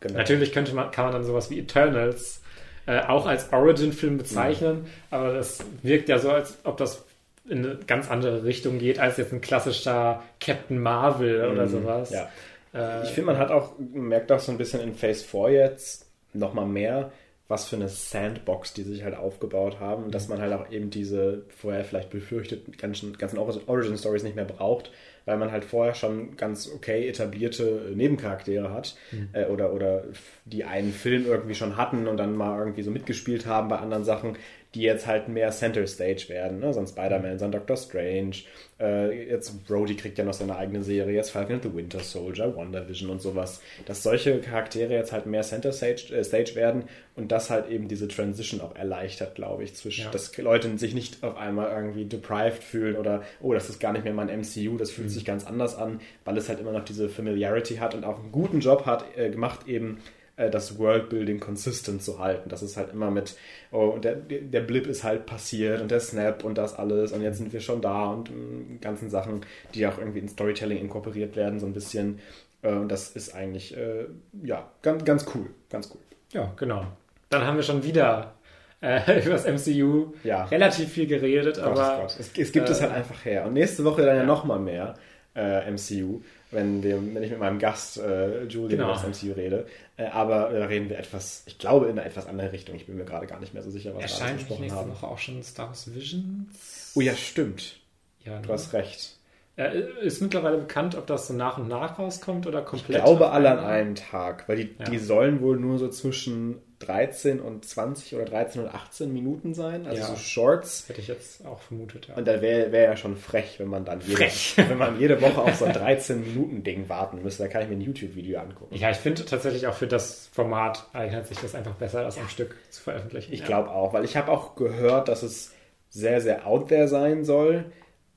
[0.00, 0.18] genau.
[0.18, 2.42] natürlich könnte man, kann man dann sowas wie Eternals
[2.86, 4.86] äh, auch als Origin-Film bezeichnen, mhm.
[5.10, 7.04] aber das wirkt ja so, als ob das
[7.48, 12.10] in eine ganz andere Richtung geht als jetzt ein klassischer Captain Marvel oder mhm, sowas.
[12.10, 12.28] Ja.
[12.74, 16.06] Äh, ich finde, man hat auch, merkt auch so ein bisschen in Phase 4 jetzt
[16.32, 17.12] nochmal mehr,
[17.48, 20.90] was für eine Sandbox die sich halt aufgebaut haben und dass man halt auch eben
[20.90, 24.90] diese vorher vielleicht befürchteten ganzen, ganzen Origin Stories nicht mehr braucht,
[25.26, 29.28] weil man halt vorher schon ganz okay etablierte Nebencharaktere hat mhm.
[29.32, 30.04] äh, oder, oder
[30.44, 34.04] die einen Film irgendwie schon hatten und dann mal irgendwie so mitgespielt haben bei anderen
[34.04, 34.36] Sachen,
[34.76, 36.60] die jetzt halt mehr Center Stage werden.
[36.60, 36.70] Ne?
[36.74, 38.36] So ein Spider-Man, so ein Doctor Strange.
[38.78, 42.54] Äh, jetzt Brody kriegt ja noch seine eigene Serie, jetzt Falcon and the Winter Soldier,
[42.54, 43.62] WandaVision und sowas.
[43.86, 47.88] Dass solche Charaktere jetzt halt mehr Center Stage, äh, Stage werden und das halt eben
[47.88, 50.10] diese Transition auch erleichtert, glaube ich, zwischen, ja.
[50.10, 54.04] dass Leute sich nicht auf einmal irgendwie deprived fühlen oder, oh, das ist gar nicht
[54.04, 55.12] mehr mein MCU, das fühlt mhm.
[55.12, 58.30] sich ganz anders an, weil es halt immer noch diese Familiarity hat und auch einen
[58.30, 60.02] guten Job hat äh, gemacht, eben
[60.36, 62.48] äh, das Worldbuilding consistent zu halten.
[62.48, 63.36] Das ist halt immer mit,
[63.72, 67.38] oh, der, der Blip ist halt passiert und der Snap und das alles und jetzt
[67.38, 71.58] sind wir schon da und äh, ganzen Sachen, die auch irgendwie in Storytelling inkorporiert werden,
[71.58, 72.20] so ein bisschen.
[72.62, 74.06] Äh, und das ist eigentlich, äh,
[74.42, 76.00] ja, ganz, ganz cool, ganz cool.
[76.32, 76.86] Ja, genau.
[77.30, 78.34] Dann haben wir schon wieder
[78.80, 80.44] äh, über das MCU ja.
[80.44, 82.02] relativ viel geredet, Gott, aber.
[82.02, 82.16] Gott.
[82.18, 83.46] Es, es, gibt äh, es halt einfach her.
[83.46, 84.94] Und nächste Woche dann ja, ja nochmal mehr
[85.34, 86.20] äh, MCU
[86.56, 88.84] wenn, wir, wenn ich mit meinem Gast äh, Julian genau.
[88.84, 89.66] über das MCU rede.
[89.96, 92.74] Äh, aber da reden wir etwas, ich glaube, in eine etwas andere Richtung.
[92.74, 94.80] Ich bin mir gerade gar nicht mehr so sicher, was Erscheint wir alles besprochen nächste
[94.80, 94.90] haben.
[94.90, 96.92] Woche auch schon Star Wars Visions?
[96.96, 97.78] Oh ja, stimmt.
[98.24, 98.54] Ja, du ne?
[98.54, 99.16] hast recht.
[99.56, 102.98] Äh, ist mittlerweile bekannt, ob das so nach und nach rauskommt oder komplett?
[102.98, 104.84] Ich glaube alle an einem Tag, weil die, ja.
[104.86, 109.86] die sollen wohl nur so zwischen 13 und 20 oder 13 und 18 Minuten sein,
[109.86, 110.88] also ja, so Shorts.
[110.88, 112.14] Hätte ich jetzt auch vermutet, ja.
[112.16, 114.20] Und da wäre wär ja schon frech, wenn man dann jede,
[114.68, 117.44] wenn man jede Woche auf so ein 13-Minuten-Ding warten müsste.
[117.44, 118.74] Da kann ich mir ein YouTube-Video angucken.
[118.74, 122.28] Ja, ich finde tatsächlich auch für das Format eignet sich das einfach besser, das am
[122.28, 123.32] Stück zu veröffentlichen.
[123.32, 125.52] Ich glaube auch, weil ich habe auch gehört, dass es
[125.88, 127.64] sehr, sehr out there sein soll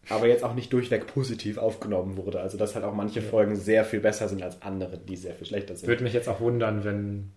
[0.09, 2.39] aber jetzt auch nicht durchweg positiv aufgenommen wurde.
[2.39, 5.47] Also dass halt auch manche Folgen sehr viel besser sind als andere, die sehr viel
[5.47, 5.87] schlechter sind.
[5.87, 7.31] Würde mich jetzt auch wundern, wenn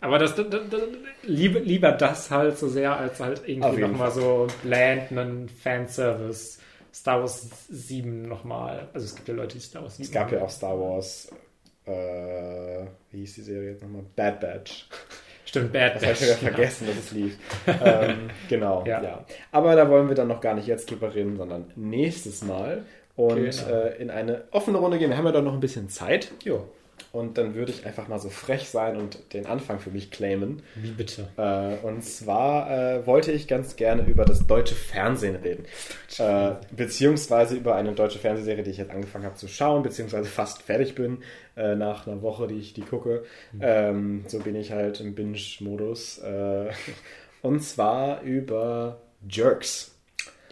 [0.00, 0.80] Aber das, das, das,
[1.24, 6.58] lieber, lieber das halt so sehr, als halt irgendwie nochmal so bland einen Fanservice.
[6.94, 8.88] Star Wars 7 nochmal.
[8.92, 11.30] Also es gibt ja Leute, die Star Wars 7 Es gab ja auch Star Wars,
[11.86, 14.02] äh, wie hieß die Serie jetzt nochmal?
[14.16, 14.88] Bad Batch.
[15.44, 17.36] Stimmt, Bad Das habe ich wieder vergessen, dass es lief.
[17.84, 19.02] ähm, genau, ja.
[19.02, 19.24] Ja.
[19.52, 22.84] Aber da wollen wir dann noch gar nicht jetzt drüber reden, sondern nächstes Mal.
[23.16, 23.70] Und Genau.
[23.70, 25.10] äh, in eine offene Runde gehen.
[25.10, 26.32] Wir haben ja doch noch ein bisschen Zeit.
[26.44, 26.68] Jo,
[27.12, 30.62] Und dann würde ich einfach mal so frech sein und den Anfang für mich claimen.
[30.74, 31.28] wie bitte?
[31.36, 35.64] Äh, und zwar äh, wollte ich ganz gerne über das deutsche Fernsehen reden.
[36.18, 40.62] Äh, beziehungsweise über eine deutsche Fernsehserie, die ich jetzt angefangen habe zu schauen, beziehungsweise fast
[40.62, 41.18] fertig bin
[41.56, 43.24] äh, nach einer Woche, die ich die gucke.
[43.60, 46.18] Ähm, so bin ich halt im Binge-Modus.
[46.18, 46.70] Äh,
[47.42, 49.94] und zwar über Jerks.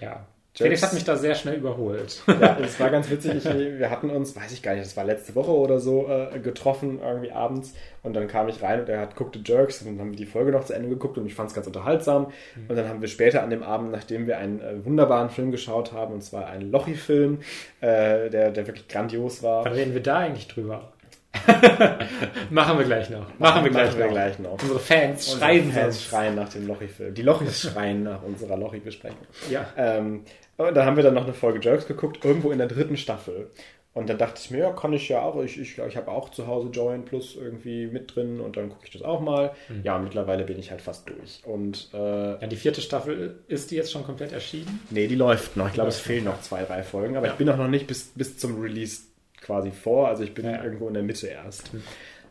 [0.01, 0.27] Ja.
[0.57, 2.23] Felix hat mich da sehr schnell überholt.
[2.27, 3.35] Ja, es war ganz witzig.
[3.37, 6.39] Ich, wir hatten uns, weiß ich gar nicht, das war letzte Woche oder so, äh,
[6.39, 7.75] getroffen, irgendwie abends.
[8.03, 10.27] Und dann kam ich rein und er hat guckte Jerks und dann haben wir die
[10.27, 12.33] Folge noch zu Ende geguckt und ich fand es ganz unterhaltsam.
[12.69, 15.93] Und dann haben wir später an dem Abend, nachdem wir einen äh, wunderbaren Film geschaut
[15.93, 17.41] haben, und zwar einen Lochi-Film,
[17.81, 19.65] äh, der, der wirklich grandios war.
[19.65, 20.93] Wann reden wir da eigentlich drüber?
[22.51, 23.27] Machen wir gleich noch.
[23.39, 24.13] Machen wir gleich, Machen wir noch.
[24.13, 24.53] gleich noch.
[24.63, 26.03] Unsere Fans Unsere schreien Fans sonst.
[26.05, 27.15] schreien nach dem Lochi-Film.
[27.15, 29.19] Die Lochis schreien nach unserer Lochi-Besprechung.
[29.51, 29.67] Ja.
[29.77, 30.23] Ähm,
[30.57, 33.51] und dann haben wir dann noch eine Folge Jerks geguckt, irgendwo in der dritten Staffel.
[33.95, 35.43] Und dann dachte ich mir, ja, kann ich ja auch.
[35.43, 38.85] Ich, ich, ich habe auch zu Hause Join Plus irgendwie mit drin und dann gucke
[38.85, 39.53] ich das auch mal.
[39.85, 41.41] Ja, mittlerweile bin ich halt fast durch.
[41.47, 41.97] Und äh,
[42.33, 44.81] Ja, die vierte Staffel, ist die jetzt schon komplett erschienen?
[44.91, 45.69] nee, die läuft noch.
[45.69, 47.17] Ich glaube, es fehlen noch, zwei, drei Folgen.
[47.17, 47.33] Aber Ja.
[47.33, 49.05] ich bin auch noch nicht bis, bis zum Release
[49.41, 50.09] quasi vor.
[50.09, 51.71] Also ich bin Ja, irgendwo in der Mitte erst.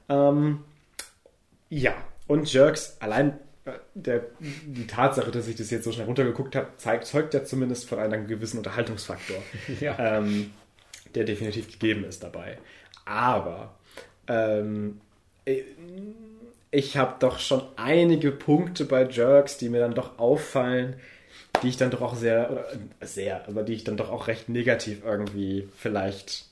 [0.08, 0.60] Ähm,
[1.70, 1.94] ja,
[2.28, 3.40] und Jerks, allein
[3.96, 7.88] der, die Tatsache, dass ich das jetzt so schnell runtergeguckt habe, zeigt, zeugt ja zumindest
[7.90, 9.38] von einem gewissen Unterhaltungsfaktor,
[9.80, 10.18] Ja.
[10.18, 10.52] ähm,
[11.16, 12.58] der definitiv gegeben ist dabei.
[13.06, 13.74] Aber
[14.28, 15.02] ähm,
[15.46, 15.64] ich-
[16.72, 20.96] ich habe doch schon einige Punkte bei Jerks, die mir dann doch auffallen,
[21.64, 24.28] die ich dann doch auch sehr, oder äh, sehr, aber die ich dann doch auch
[24.28, 26.46] recht negativ irgendwie vielleicht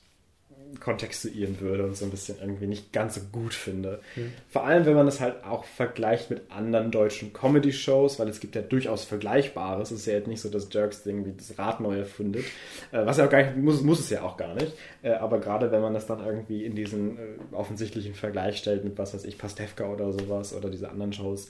[0.80, 4.00] kontextuieren würde und so ein bisschen irgendwie nicht ganz so gut finde.
[4.48, 8.54] Vor allem, wenn man das halt auch vergleicht mit anderen deutschen Comedy-Shows, weil es gibt
[8.54, 9.90] ja durchaus Vergleichbares.
[9.90, 12.44] Es ist ja jetzt nicht so, dass Jerks irgendwie das Rad neu erfindet.
[12.92, 14.72] Äh, was ja auch gar nicht, muss, muss es ja auch gar nicht.
[15.02, 17.20] Äh, aber gerade wenn man das dann irgendwie in diesen äh,
[17.52, 21.48] offensichtlichen Vergleich stellt mit, was weiß ich, Pastewka oder sowas oder diese anderen Shows,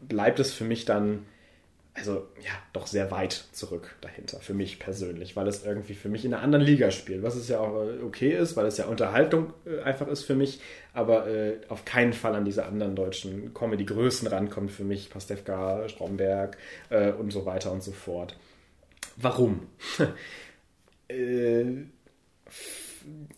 [0.00, 1.26] bleibt es für mich dann
[1.96, 6.24] also ja, doch sehr weit zurück dahinter, für mich persönlich, weil es irgendwie für mich
[6.24, 8.86] in einer anderen Liga spielt, was es ja auch äh, okay ist, weil es ja
[8.86, 10.60] Unterhaltung äh, einfach ist für mich,
[10.92, 16.58] aber äh, auf keinen Fall an diese anderen deutschen Comedy-Größen rankommt für mich, Pastewka, Stromberg
[16.90, 18.36] äh, und so weiter und so fort.
[19.16, 19.66] Warum?
[21.08, 21.64] äh,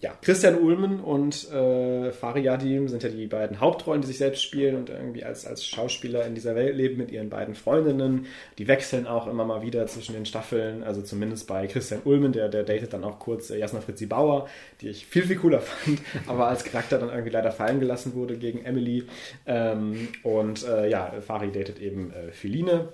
[0.00, 4.76] ja, Christian Ulmen und äh, Fariadim sind ja die beiden Hauptrollen, die sich selbst spielen
[4.76, 8.26] und irgendwie als, als Schauspieler in dieser Welt leben mit ihren beiden Freundinnen.
[8.58, 12.48] Die wechseln auch immer mal wieder zwischen den Staffeln, also zumindest bei Christian Ulmen, der,
[12.48, 14.48] der datet dann auch kurz äh, Jasna Fritzi Bauer,
[14.80, 18.36] die ich viel, viel cooler fand, aber als Charakter dann irgendwie leider fallen gelassen wurde
[18.36, 19.04] gegen Emily.
[19.46, 22.88] Ähm, und äh, ja, Fari datet eben äh, Philine,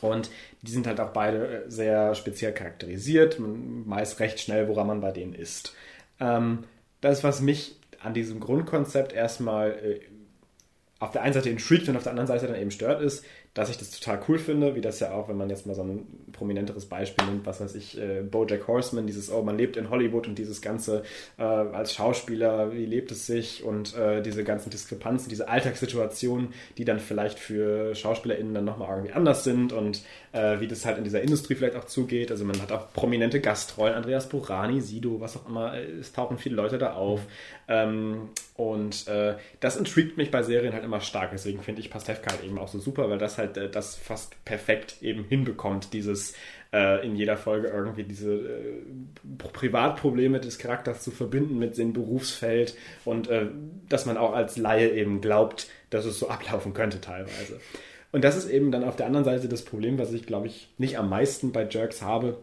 [0.00, 0.30] und
[0.62, 3.38] die sind halt auch beide äh, sehr speziell charakterisiert.
[3.38, 5.74] Man weiß recht schnell, woran man bei denen ist.
[6.20, 6.64] Ähm,
[7.00, 10.00] das, was mich an diesem Grundkonzept erstmal äh,
[11.00, 13.24] auf der einen Seite intrigued und auf der anderen Seite dann eben stört, ist,
[13.58, 15.82] dass ich das total cool finde, wie das ja auch, wenn man jetzt mal so
[15.82, 19.90] ein prominenteres Beispiel nimmt, was weiß ich, äh, Bojack Horseman, dieses, oh, man lebt in
[19.90, 21.02] Hollywood und dieses ganze
[21.38, 26.84] äh, als Schauspieler, wie lebt es sich und äh, diese ganzen Diskrepanzen, diese Alltagssituationen, die
[26.84, 31.02] dann vielleicht für SchauspielerInnen dann nochmal irgendwie anders sind und äh, wie das halt in
[31.02, 32.30] dieser Industrie vielleicht auch zugeht.
[32.30, 36.54] Also man hat auch prominente Gastrollen, Andreas Burani, Sido, was auch immer, es tauchen viele
[36.54, 37.22] Leute da auf.
[37.66, 38.28] Ähm,
[38.58, 41.30] und äh, das intrigued mich bei Serien halt immer stark.
[41.30, 44.34] Deswegen finde ich Pastewka halt eben auch so super, weil das halt äh, das fast
[44.44, 46.34] perfekt eben hinbekommt, dieses
[46.72, 48.82] äh, in jeder Folge irgendwie diese äh,
[49.52, 53.46] Privatprobleme des Charakters zu verbinden mit dem Berufsfeld und äh,
[53.88, 57.60] dass man auch als Laie eben glaubt, dass es so ablaufen könnte teilweise.
[58.10, 60.68] Und das ist eben dann auf der anderen Seite das Problem, was ich glaube ich
[60.78, 62.38] nicht am meisten bei Jerks habe,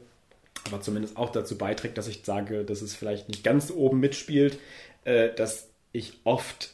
[0.65, 4.57] aber zumindest auch dazu beiträgt, dass ich sage, dass es vielleicht nicht ganz oben mitspielt,
[5.03, 6.73] äh, dass ich oft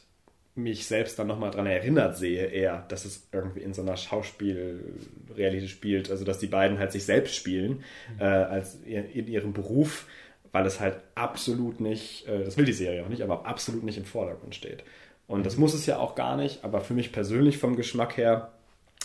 [0.55, 5.69] mich selbst dann nochmal dran erinnert sehe, eher, dass es irgendwie in so einer Schauspielrealität
[5.69, 7.83] spielt, also dass die beiden halt sich selbst spielen,
[8.19, 10.07] äh, als in, in ihrem Beruf,
[10.51, 13.97] weil es halt absolut nicht, äh, das will die Serie auch nicht, aber absolut nicht
[13.97, 14.83] im Vordergrund steht.
[15.27, 18.51] Und das muss es ja auch gar nicht, aber für mich persönlich vom Geschmack her,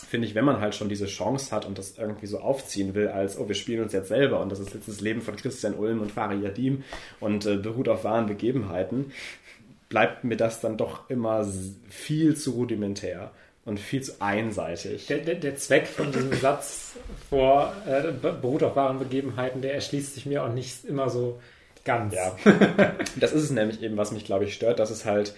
[0.09, 3.07] finde ich, wenn man halt schon diese Chance hat und das irgendwie so aufziehen will,
[3.07, 5.75] als, oh, wir spielen uns jetzt selber und das ist jetzt das Leben von Christian
[5.75, 6.83] Ulm und Fari Yadim
[7.19, 9.11] und äh, beruht auf wahren Begebenheiten,
[9.89, 11.47] bleibt mir das dann doch immer
[11.89, 13.31] viel zu rudimentär
[13.65, 15.07] und viel zu einseitig.
[15.07, 16.95] Der, der, der Zweck von diesem Satz
[17.29, 21.39] vor äh, beruht auf wahren Begebenheiten, der erschließt sich mir auch nicht immer so
[21.83, 22.13] ganz.
[22.13, 22.35] Ja.
[23.19, 25.33] das ist es nämlich eben, was mich, glaube ich, stört, dass es halt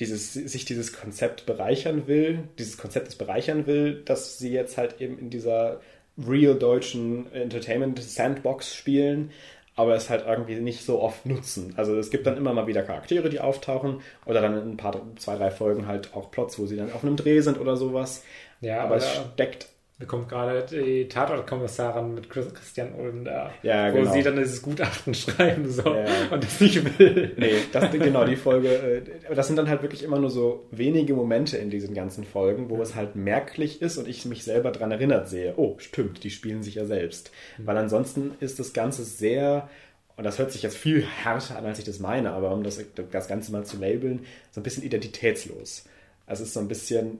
[0.00, 5.00] dieses, sich dieses Konzept bereichern will, dieses Konzept es bereichern will, dass sie jetzt halt
[5.00, 5.80] eben in dieser
[6.18, 9.30] real deutschen Entertainment Sandbox spielen,
[9.76, 11.74] aber es halt irgendwie nicht so oft nutzen.
[11.76, 15.00] Also es gibt dann immer mal wieder Charaktere, die auftauchen oder dann in ein paar,
[15.16, 18.24] zwei, drei Folgen halt auch Plots, wo sie dann auf einem Dreh sind oder sowas.
[18.62, 19.68] Ja, aber es steckt
[19.98, 24.12] mir kommt gerade die Tatortkommissarin mit Christian Ulm da, ja, wo genau.
[24.12, 26.34] sie dann dieses Gutachten schreiben soll ja.
[26.34, 27.32] und das nicht will.
[27.38, 31.14] Nee, das, genau, die Folge, äh, das sind dann halt wirklich immer nur so wenige
[31.14, 34.92] Momente in diesen ganzen Folgen, wo es halt merklich ist und ich mich selber daran
[34.92, 37.30] erinnert sehe, oh, stimmt, die spielen sich ja selbst.
[37.56, 37.66] Mhm.
[37.66, 39.70] Weil ansonsten ist das Ganze sehr,
[40.18, 42.84] und das hört sich jetzt viel härter an, als ich das meine, aber um das,
[43.10, 45.86] das Ganze mal zu labeln, so ein bisschen identitätslos.
[46.26, 47.18] Also es ist so ein bisschen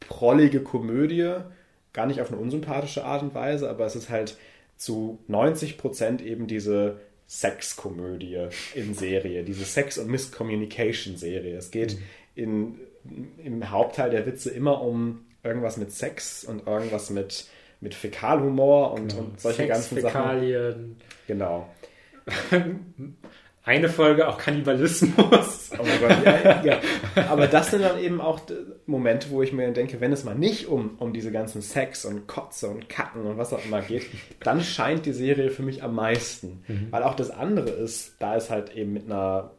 [0.00, 1.36] prollige Komödie,
[1.92, 4.36] gar nicht auf eine unsympathische Art und Weise, aber es ist halt
[4.76, 11.56] zu 90 Prozent eben diese Sexkomödie in Serie, diese Sex- und Miscommunication-Serie.
[11.56, 12.02] Es geht mhm.
[12.34, 12.80] in,
[13.44, 17.46] im Hauptteil der Witze immer um irgendwas mit Sex und irgendwas mit,
[17.80, 19.22] mit Fäkalhumor und, genau.
[19.22, 20.72] und solche Sex, ganzen Fäkalien.
[20.72, 20.96] Sachen.
[21.26, 21.68] Genau.
[23.70, 25.58] eine Folge auch Kannibalismus.
[25.78, 26.80] Oh mein Gott, ja, ja.
[27.30, 28.40] Aber das sind dann eben auch
[28.86, 32.26] Momente, wo ich mir denke, wenn es mal nicht um, um diese ganzen Sex und
[32.26, 34.06] Kotze und Kacken und was auch immer geht,
[34.42, 36.64] dann scheint die Serie für mich am meisten.
[36.66, 36.88] Mhm.
[36.90, 39.52] Weil auch das andere ist, da ist halt eben mit einer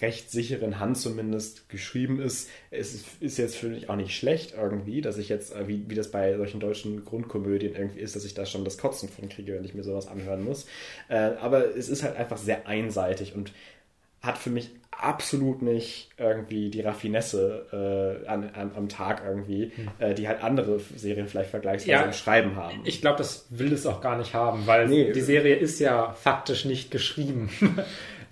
[0.00, 2.50] recht sicheren Hand zumindest geschrieben ist.
[2.70, 5.94] Es ist jetzt für mich auch nicht schlecht irgendwie, dass ich jetzt, äh, wie, wie
[5.94, 9.54] das bei solchen deutschen Grundkomödien irgendwie ist, dass ich da schon das Kotzen von kriege,
[9.54, 10.66] wenn ich mir sowas anhören muss.
[11.08, 13.52] Äh, aber es ist halt einfach sehr einseitig und
[14.20, 19.88] hat für mich absolut nicht irgendwie die Raffinesse äh, an, an, am Tag irgendwie, hm.
[19.98, 22.80] äh, die halt andere Serien vielleicht vergleichsweise ja, im Schreiben haben.
[22.84, 25.12] Ich glaube, das will es auch gar nicht haben, weil nee.
[25.12, 27.50] die Serie ist ja faktisch nicht geschrieben.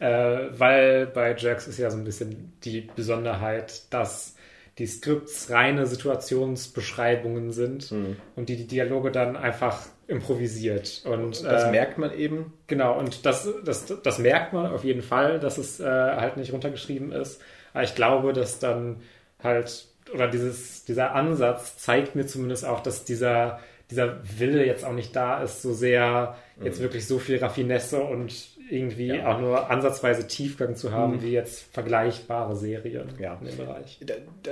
[0.01, 4.35] Äh, weil bei Jax ist ja so ein bisschen die Besonderheit, dass
[4.79, 8.17] die Skripts reine Situationsbeschreibungen sind mhm.
[8.35, 11.03] und die die Dialoge dann einfach improvisiert.
[11.05, 12.55] Und, das äh, merkt man eben.
[12.67, 16.55] Genau, und das, das, das merkt man auf jeden Fall, dass es äh, halt nicht
[16.55, 17.43] runtergeschrieben ist.
[17.75, 19.03] Aber ich glaube, dass dann
[19.43, 24.95] halt, oder dieses, dieser Ansatz zeigt mir zumindest auch, dass dieser, dieser Wille jetzt auch
[24.95, 26.85] nicht da ist, so sehr jetzt mhm.
[26.85, 28.33] wirklich so viel Raffinesse und
[28.71, 29.27] irgendwie ja.
[29.27, 31.23] auch nur ansatzweise Tiefgang zu haben, mhm.
[31.23, 33.39] wie jetzt vergleichbare Serien ja.
[33.41, 34.01] in dem Bereich.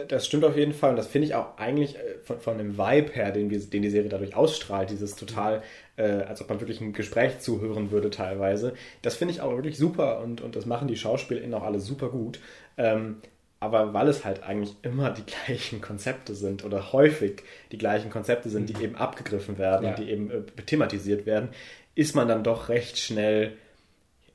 [0.08, 2.76] Das stimmt auf jeden Fall und das finde ich auch eigentlich äh, von, von dem
[2.76, 5.62] Vibe her, den, wir, den die Serie dadurch ausstrahlt, dieses total,
[5.96, 9.78] äh, als ob man wirklich ein Gespräch zuhören würde teilweise, das finde ich auch wirklich
[9.78, 12.40] super und, und das machen die SchauspielerInnen auch alle super gut.
[12.76, 13.16] Ähm,
[13.60, 17.42] aber weil es halt eigentlich immer die gleichen Konzepte sind oder häufig
[17.72, 18.82] die gleichen Konzepte sind, die mhm.
[18.82, 19.90] eben abgegriffen werden ja.
[19.90, 21.50] und die eben äh, thematisiert werden,
[21.94, 23.56] ist man dann doch recht schnell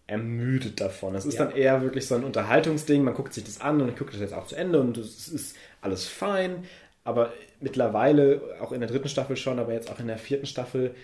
[0.08, 1.16] ermüdet davon.
[1.16, 1.46] Es ist ja.
[1.46, 3.04] dann eher wirklich so ein Unterhaltungsding.
[3.04, 5.56] Man guckt sich das an und guckt das jetzt auch zu Ende und es ist
[5.82, 6.66] alles fein.
[7.06, 10.96] Aber mittlerweile, auch in der dritten Staffel schon, aber jetzt auch in der vierten Staffel,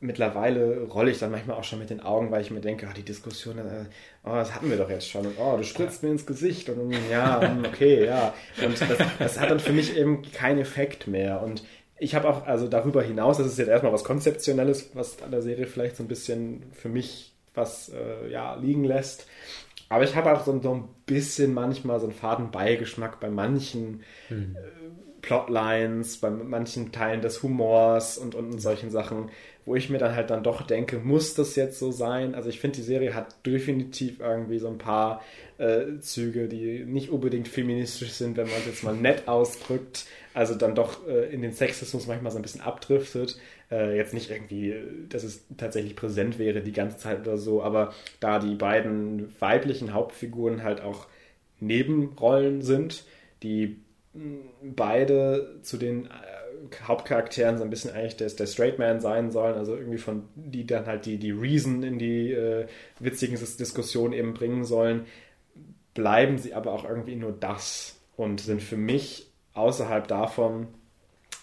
[0.00, 2.94] mittlerweile rolle ich dann manchmal auch schon mit den Augen, weil ich mir denke, oh,
[2.94, 3.86] die Diskussion, äh,
[4.24, 5.26] oh, das hatten wir doch jetzt schon.
[5.26, 6.68] Und, oh, du spritzt mir ins Gesicht.
[6.68, 8.34] Und ja, hm, okay, ja.
[8.62, 11.42] Und das, das hat dann für mich eben keinen Effekt mehr.
[11.42, 11.62] Und
[11.98, 15.42] ich habe auch, also darüber hinaus, das ist jetzt erstmal was Konzeptionelles, was an der
[15.42, 19.26] Serie vielleicht so ein bisschen für mich was äh, ja, liegen lässt.
[19.88, 24.02] Aber ich habe auch so, so, ein bisschen manchmal so einen faden Beigeschmack bei manchen
[24.28, 24.56] hm.
[24.56, 29.30] äh, Plotlines, bei manchen Teilen des Humors und, und solchen Sachen,
[29.64, 32.36] wo ich mir dann halt dann doch denke, muss das jetzt so sein?
[32.36, 35.22] Also ich finde, die Serie hat definitiv irgendwie so ein paar
[35.58, 40.06] äh, Züge, die nicht unbedingt feministisch sind, wenn man es jetzt mal nett ausdrückt.
[40.36, 43.38] Also dann doch äh, in den Sexismus manchmal so ein bisschen abdriftet.
[43.70, 44.74] Äh, jetzt nicht irgendwie,
[45.08, 49.94] dass es tatsächlich präsent wäre die ganze Zeit oder so, aber da die beiden weiblichen
[49.94, 51.06] Hauptfiguren halt auch
[51.58, 53.04] Nebenrollen sind,
[53.42, 53.80] die
[54.62, 56.08] beide zu den äh,
[56.86, 60.66] Hauptcharakteren so ein bisschen eigentlich der, der Straight Man sein sollen, also irgendwie von die
[60.66, 62.66] dann halt die, die Reason in die äh,
[63.00, 65.06] witzigen Diskussionen eben bringen sollen,
[65.94, 69.25] bleiben sie aber auch irgendwie nur das und sind für mich
[69.56, 70.68] außerhalb davon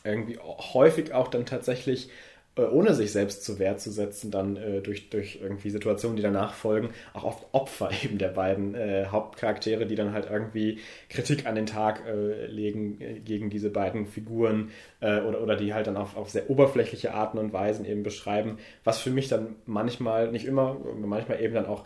[0.03, 2.09] irgendwie häufig auch dann tatsächlich
[2.55, 6.21] äh, ohne sich selbst zur Wehr zu setzen, dann äh, durch, durch irgendwie Situationen, die
[6.21, 11.45] danach folgen, auch oft Opfer eben der beiden äh, Hauptcharaktere, die dann halt irgendwie Kritik
[11.47, 15.87] an den Tag äh, legen äh, gegen diese beiden Figuren äh, oder, oder die halt
[15.87, 20.31] dann auf, auf sehr oberflächliche Arten und Weisen eben beschreiben, was für mich dann manchmal,
[20.31, 21.85] nicht immer, manchmal eben dann auch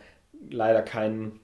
[0.50, 1.40] leider keinen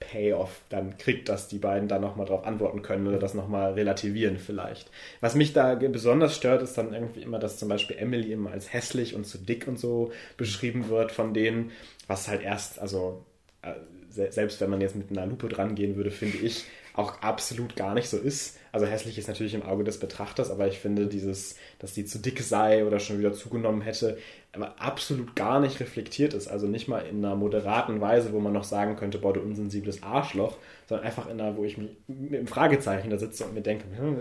[0.00, 4.38] Payoff dann kriegt, dass die beiden da nochmal drauf antworten können oder das nochmal relativieren
[4.38, 4.90] vielleicht.
[5.20, 8.72] Was mich da besonders stört, ist dann irgendwie immer, dass zum Beispiel Emily immer als
[8.72, 11.72] hässlich und zu dick und so beschrieben wird von denen,
[12.06, 13.24] was halt erst, also
[13.62, 13.74] äh,
[14.10, 17.94] selbst wenn man jetzt mit einer Lupe dran gehen würde, finde ich, auch absolut gar
[17.94, 18.58] nicht so ist.
[18.72, 22.18] Also hässlich ist natürlich im Auge des Betrachters, aber ich finde dieses, dass die zu
[22.18, 24.18] dick sei oder schon wieder zugenommen hätte,
[24.52, 26.48] aber absolut gar nicht reflektiert ist.
[26.48, 30.02] Also nicht mal in einer moderaten Weise, wo man noch sagen könnte, boah, du unsensibles
[30.02, 30.56] Arschloch,
[30.88, 33.84] sondern einfach in einer, wo ich mich mit einem Fragezeichen da sitze und mir denke,
[33.96, 34.18] hm,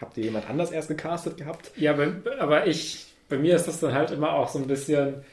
[0.00, 1.72] habt ihr jemand anders erst gecastet gehabt?
[1.76, 1.96] Ja,
[2.38, 5.24] aber ich, bei mir ist das dann halt immer auch so ein bisschen,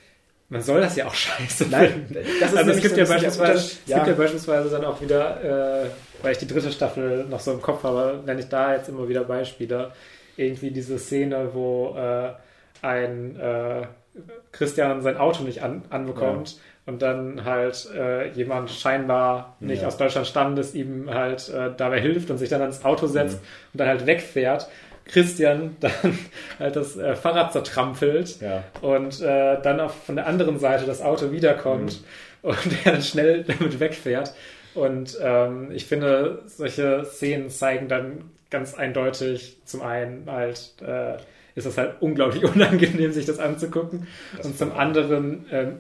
[0.52, 2.08] man soll das ja auch scheiße Nein,
[2.40, 3.98] das ist also es gibt, so ja beispielsweise, es ja.
[3.98, 5.90] gibt ja beispielsweise dann auch wieder, äh,
[6.22, 9.08] weil ich die dritte Staffel noch so im Kopf habe, wenn ich da jetzt immer
[9.08, 9.92] wieder Beispiele,
[10.36, 12.34] irgendwie diese Szene, wo äh,
[12.82, 13.88] ein äh,
[14.52, 16.58] Christian sein Auto nicht an, anbekommt ja.
[16.86, 19.88] und dann halt äh, jemand scheinbar nicht ja.
[19.88, 23.48] aus Deutschland standes ihm halt äh, dabei hilft und sich dann ans Auto setzt mhm.
[23.74, 24.68] und dann halt wegfährt.
[25.06, 25.92] Christian dann
[26.60, 28.64] halt das äh, Fahrrad zertrampelt ja.
[28.82, 32.02] und äh, dann auch von der anderen Seite das Auto wiederkommt
[32.44, 32.50] mhm.
[32.50, 34.34] und er dann schnell damit wegfährt.
[34.74, 41.18] Und ähm, ich finde, solche Szenen zeigen dann ganz eindeutig zum einen halt äh,
[41.56, 44.08] ist es halt unglaublich unangenehm, sich das anzugucken.
[44.38, 45.80] Das und zum anderen, ähm,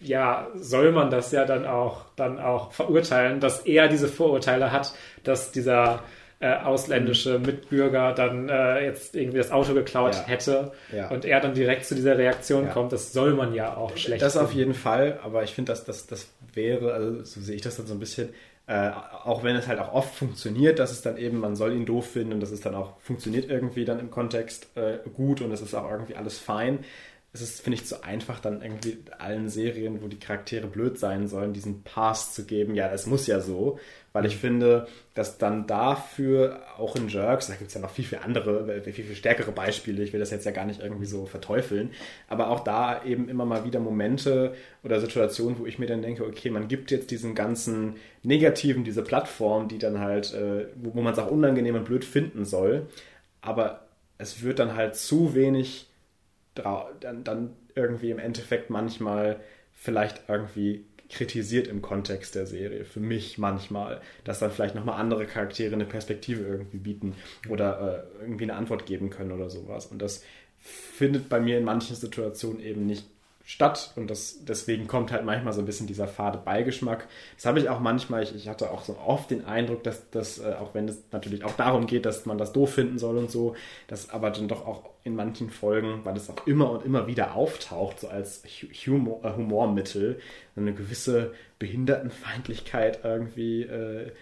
[0.00, 4.94] ja, soll man das ja dann auch, dann auch verurteilen, dass er diese Vorurteile hat,
[5.24, 6.02] dass dieser
[6.40, 7.46] äh, ausländische mhm.
[7.46, 10.22] Mitbürger dann äh, jetzt irgendwie das Auto geklaut ja.
[10.26, 11.10] hätte ja.
[11.10, 12.72] und er dann direkt zu dieser Reaktion ja.
[12.72, 14.22] kommt, das soll man ja auch schlecht.
[14.22, 14.46] Das finden.
[14.46, 17.76] auf jeden Fall, aber ich finde, dass das, das wäre, also so sehe ich das
[17.76, 18.30] dann so ein bisschen,
[18.66, 18.90] äh,
[19.24, 22.10] auch wenn es halt auch oft funktioniert, dass es dann eben, man soll ihn doof
[22.10, 25.60] finden und das ist dann auch, funktioniert irgendwie dann im Kontext äh, gut und es
[25.60, 26.78] ist auch irgendwie alles fein.
[27.32, 31.28] Es ist, finde ich, zu einfach, dann irgendwie allen Serien, wo die Charaktere blöd sein
[31.28, 32.74] sollen, diesen Pass zu geben.
[32.74, 33.78] Ja, es muss ja so
[34.12, 38.04] weil ich finde, dass dann dafür auch in Jerks, da gibt es ja noch viel,
[38.04, 41.26] viel andere, viel, viel stärkere Beispiele, ich will das jetzt ja gar nicht irgendwie so
[41.26, 41.90] verteufeln,
[42.28, 46.24] aber auch da eben immer mal wieder Momente oder Situationen, wo ich mir dann denke,
[46.26, 51.02] okay, man gibt jetzt diesen ganzen Negativen, diese Plattform, die dann halt, äh, wo, wo
[51.02, 52.86] man es auch unangenehm und blöd finden soll,
[53.40, 53.86] aber
[54.18, 55.86] es wird dann halt zu wenig
[56.54, 59.40] dann, dann irgendwie im Endeffekt manchmal
[59.72, 62.84] vielleicht irgendwie kritisiert im Kontext der Serie.
[62.84, 67.14] Für mich manchmal, dass dann vielleicht nochmal andere Charaktere eine Perspektive irgendwie bieten
[67.48, 69.86] oder äh, irgendwie eine Antwort geben können oder sowas.
[69.86, 70.22] Und das
[70.58, 73.04] findet bei mir in manchen Situationen eben nicht
[73.50, 77.08] statt und das, deswegen kommt halt manchmal so ein bisschen dieser fade Beigeschmack.
[77.34, 80.38] Das habe ich auch manchmal, ich, ich hatte auch so oft den Eindruck, dass das,
[80.38, 83.28] äh, auch wenn es natürlich auch darum geht, dass man das doof finden soll und
[83.28, 83.56] so,
[83.88, 87.34] dass aber dann doch auch in manchen Folgen, weil es auch immer und immer wieder
[87.34, 88.44] auftaucht, so als
[88.86, 90.20] Humor, äh, Humormittel,
[90.54, 94.12] eine gewisse Behindertenfeindlichkeit irgendwie äh,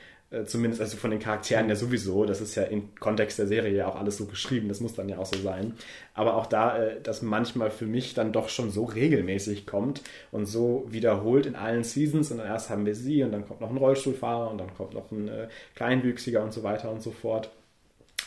[0.44, 3.88] zumindest also von den Charakteren ja sowieso, das ist ja im Kontext der Serie ja
[3.88, 5.72] auch alles so geschrieben, das muss dann ja auch so sein.
[6.12, 10.44] Aber auch da, äh, das manchmal für mich dann doch schon so regelmäßig kommt und
[10.44, 13.70] so wiederholt in allen Seasons und dann erst haben wir sie und dann kommt noch
[13.70, 17.50] ein Rollstuhlfahrer und dann kommt noch ein äh, Kleinwüchsiger und so weiter und so fort.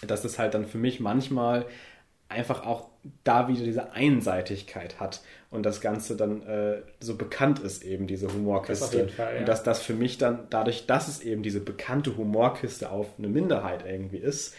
[0.08, 1.68] Dass das halt dann für mich manchmal
[2.32, 2.88] einfach auch
[3.24, 8.32] da wieder diese Einseitigkeit hat und das Ganze dann äh, so bekannt ist, eben diese
[8.32, 9.06] Humorkiste.
[9.06, 9.40] Das Fall, ja.
[9.40, 13.28] Und dass das für mich dann, dadurch, dass es eben diese bekannte Humorkiste auf eine
[13.28, 14.56] Minderheit irgendwie ist,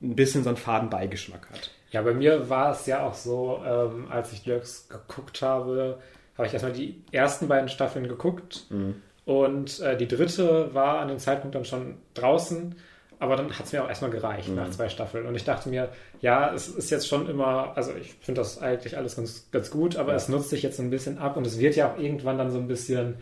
[0.00, 1.70] ein bisschen so einen faden Beigeschmack hat.
[1.90, 5.98] Ja, bei mir war es ja auch so, ähm, als ich Jerks geguckt habe,
[6.36, 9.02] habe ich erstmal die ersten beiden Staffeln geguckt mhm.
[9.24, 12.76] und äh, die dritte war an dem Zeitpunkt dann schon draußen
[13.20, 14.56] aber dann hat es mir auch erstmal gereicht mhm.
[14.56, 15.26] nach zwei Staffeln.
[15.26, 15.88] Und ich dachte mir,
[16.20, 19.96] ja, es ist jetzt schon immer, also ich finde das eigentlich alles ganz, ganz gut,
[19.96, 20.16] aber ja.
[20.16, 22.58] es nutzt sich jetzt ein bisschen ab und es wird ja auch irgendwann dann so
[22.58, 23.16] ein bisschen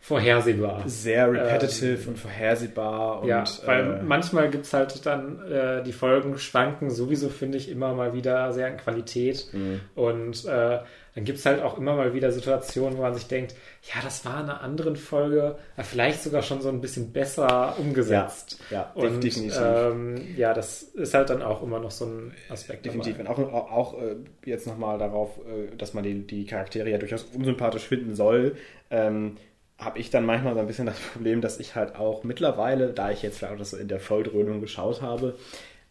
[0.00, 0.82] vorhersehbar.
[0.86, 3.22] Sehr repetitive ähm, und vorhersehbar.
[3.22, 7.58] Und, ja, weil äh, manchmal gibt es halt dann, äh, die Folgen schwanken sowieso, finde
[7.58, 9.48] ich, immer mal wieder sehr in Qualität.
[9.52, 9.80] Mhm.
[9.94, 10.78] Und äh,
[11.18, 13.56] dann gibt es halt auch immer mal wieder Situationen, wo man sich denkt,
[13.92, 18.60] ja, das war in einer anderen Folge vielleicht sogar schon so ein bisschen besser umgesetzt.
[18.70, 19.60] Ja, ja und, definitiv.
[19.60, 22.86] Ähm, ja, das ist halt dann auch immer noch so ein Aspekt.
[22.86, 23.16] Definitiv.
[23.18, 23.34] Dabei.
[23.34, 27.24] Und auch, auch äh, jetzt nochmal darauf, äh, dass man die, die Charaktere ja durchaus
[27.34, 28.54] unsympathisch finden soll.
[28.90, 29.38] Ähm,
[29.78, 33.10] habe ich dann manchmal so ein bisschen das Problem, dass ich halt auch mittlerweile, da
[33.10, 35.36] ich jetzt vielleicht auch das so in der Volldröhnung geschaut habe,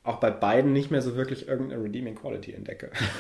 [0.04, 2.92] auch bei beiden nicht mehr so wirklich irgendeine Redeeming Quality entdecke.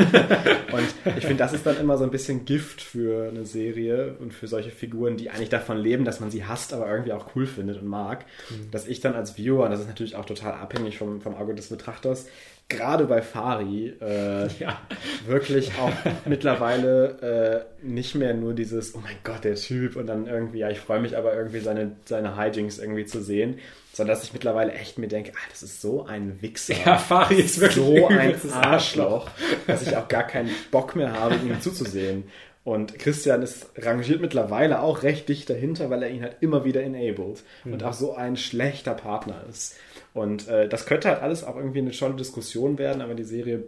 [0.71, 4.33] und ich finde, das ist dann immer so ein bisschen Gift für eine Serie und
[4.33, 7.45] für solche Figuren, die eigentlich davon leben, dass man sie hasst, aber irgendwie auch cool
[7.45, 8.71] findet und mag, mhm.
[8.71, 11.55] dass ich dann als Viewer, und das ist natürlich auch total abhängig vom, vom Auge
[11.55, 12.27] des Betrachters,
[12.69, 14.81] gerade bei Fari äh, ja.
[15.25, 15.93] wirklich auch
[16.25, 20.69] mittlerweile äh, nicht mehr nur dieses, oh mein Gott, der Typ und dann irgendwie, ja,
[20.69, 23.59] ich freue mich aber irgendwie seine, seine Hijinks irgendwie zu sehen,
[23.93, 26.75] sondern dass ich mittlerweile echt mir denke, ah, das ist so ein Wichser.
[26.85, 29.29] Ja, Fari ist wirklich so ein Arschloch,
[29.65, 32.25] dass ich auch gar keinen Bock mehr habe, ihm zuzusehen.
[32.67, 36.83] Und Christian ist rangiert mittlerweile auch recht dicht dahinter, weil er ihn halt immer wieder
[36.83, 37.71] enabled mhm.
[37.71, 39.77] und auch so ein schlechter Partner ist.
[40.17, 43.63] Und äh, das könnte halt alles auch irgendwie eine tolle Diskussion werden, aber die Serie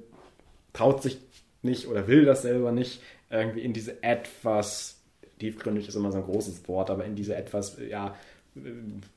[0.74, 1.20] traut sich
[1.62, 5.02] nicht oder will das selber nicht, irgendwie in diese etwas,
[5.40, 8.16] tiefgründig ist immer so ein großes Wort, aber in diese etwas, ja,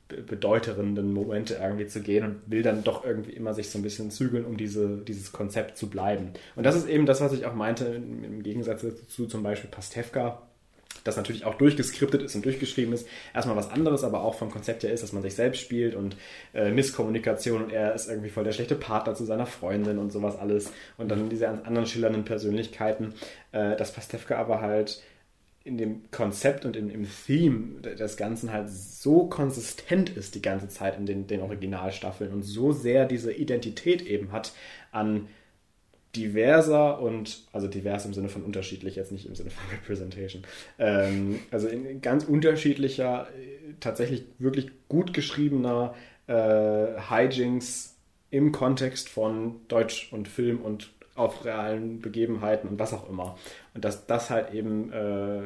[0.07, 4.11] bedeutenden Momente irgendwie zu gehen und will dann doch irgendwie immer sich so ein bisschen
[4.11, 6.31] zügeln, um diese, dieses Konzept zu bleiben.
[6.55, 10.43] Und das ist eben das, was ich auch meinte, im Gegensatz zu zum Beispiel Pastewka,
[11.03, 14.83] das natürlich auch durchgeskriptet ist und durchgeschrieben ist, erstmal was anderes, aber auch vom Konzept
[14.83, 16.15] her ist, dass man sich selbst spielt und
[16.53, 20.37] äh, Misskommunikation und er ist irgendwie voll der schlechte Partner zu seiner Freundin und sowas
[20.37, 23.13] alles und dann diese anderen schillernden Persönlichkeiten,
[23.51, 25.01] äh, dass Pastewka aber halt
[25.65, 30.67] in dem Konzept und im, im Theme des Ganzen halt so konsistent ist die ganze
[30.67, 34.51] Zeit in den, den Originalstaffeln und so sehr diese Identität eben hat
[34.91, 35.29] an
[36.15, 40.43] diverser und, also divers im Sinne von unterschiedlich, jetzt nicht im Sinne von Representation,
[40.79, 43.27] ähm, also in ganz unterschiedlicher,
[43.79, 45.95] tatsächlich wirklich gut geschriebener
[46.27, 47.95] äh, Hijinks
[48.29, 53.37] im Kontext von Deutsch und Film und auf realen Begebenheiten und was auch immer.
[53.73, 55.41] Und dass das halt eben äh,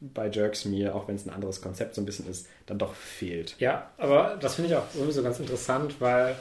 [0.00, 2.94] bei Jerks mir, auch wenn es ein anderes Konzept so ein bisschen ist, dann doch
[2.94, 3.54] fehlt.
[3.60, 6.34] Ja, aber das finde ich auch sowieso ganz interessant, weil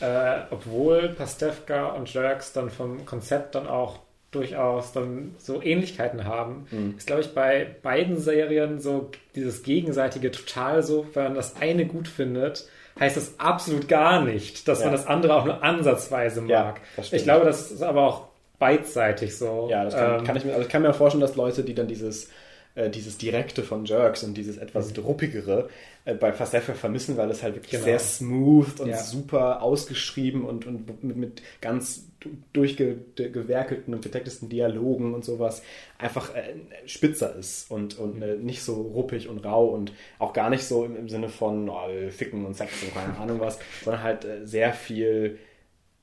[0.00, 3.98] äh, obwohl Pastewka und Jerks dann vom Konzept dann auch
[4.30, 6.94] durchaus dann so Ähnlichkeiten haben, mhm.
[6.98, 11.86] ist glaube ich bei beiden Serien so dieses gegenseitige total so, wenn man das eine
[11.86, 12.68] gut findet,
[13.00, 14.86] heißt das absolut gar nicht, dass ja.
[14.86, 16.80] man das andere auch nur ansatzweise mag.
[16.96, 18.28] Ja, ich glaube, das ist aber auch
[18.58, 19.68] beidseitig so.
[19.70, 21.74] Ja, das kann, ähm, kann ich mir, also ich kann mir vorstellen, dass Leute, die
[21.74, 22.30] dann dieses
[22.78, 24.94] äh, dieses Direkte von Jerks und dieses etwas mhm.
[24.94, 25.68] druppigere
[26.04, 27.84] äh, bei Passefa vermissen, weil es halt wirklich genau.
[27.84, 28.98] sehr smooth und ja.
[28.98, 32.04] super ausgeschrieben und, und mit, mit ganz
[32.52, 35.62] durchgewerkelten und getecktesten Dialogen und sowas
[35.98, 36.54] einfach äh,
[36.86, 40.84] spitzer ist und, und äh, nicht so ruppig und rau und auch gar nicht so
[40.84, 44.46] im, im Sinne von oh, Ficken und Sex und keine Ahnung was, sondern halt äh,
[44.46, 45.38] sehr viel,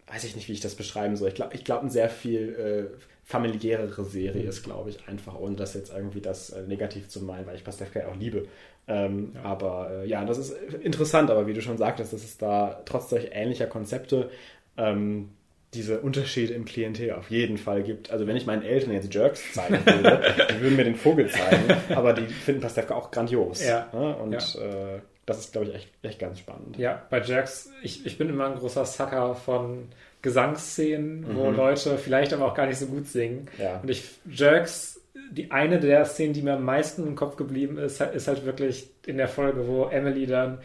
[0.08, 1.30] weiß ich nicht, wie ich das beschreiben soll.
[1.30, 5.56] Ich glaube, ich glaube, ein sehr viel äh, familiärere Serie ist, glaube ich, einfach, ohne
[5.56, 8.48] das jetzt irgendwie das äh, negativ zu meinen, weil ich Pastewka ja auch liebe.
[8.88, 9.42] Ähm, ja.
[9.42, 13.10] Aber äh, ja, das ist interessant, aber wie du schon sagtest, dass es da trotz
[13.10, 14.30] solch ähnlicher Konzepte
[14.78, 15.32] ähm,
[15.74, 18.12] diese Unterschiede im Klientel auf jeden Fall gibt.
[18.12, 20.22] Also wenn ich meinen Eltern jetzt Jerks zeigen würde,
[20.52, 23.66] die würden mir den Vogel zeigen, aber die finden Pastewka auch grandios.
[23.66, 23.88] Ja.
[23.92, 24.16] Ne?
[24.18, 24.96] Und ja.
[24.96, 26.78] Äh, das ist, glaube ich, echt, echt ganz spannend.
[26.78, 29.90] Ja, bei Jerks, ich, ich bin immer ein großer Sucker von
[30.26, 31.36] Gesangsszenen, mhm.
[31.36, 33.48] wo Leute vielleicht aber auch gar nicht so gut singen.
[33.58, 33.80] Ja.
[33.80, 35.00] Und ich, Jerks,
[35.32, 38.90] die eine der Szenen, die mir am meisten im Kopf geblieben ist, ist halt wirklich
[39.06, 40.58] in der Folge, wo Emily dann,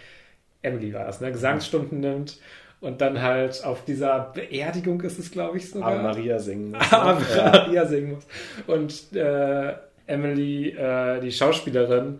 [0.63, 2.41] Emily war es, ne, Gesangsstunden nimmt
[2.81, 5.93] und dann halt auf dieser Beerdigung ist es, glaube ich, sogar.
[5.93, 6.81] Ave Maria singen muss.
[6.93, 7.51] Ave ja.
[7.51, 8.27] Maria singen muss.
[8.67, 9.75] Und äh,
[10.07, 12.19] Emily, äh, die Schauspielerin,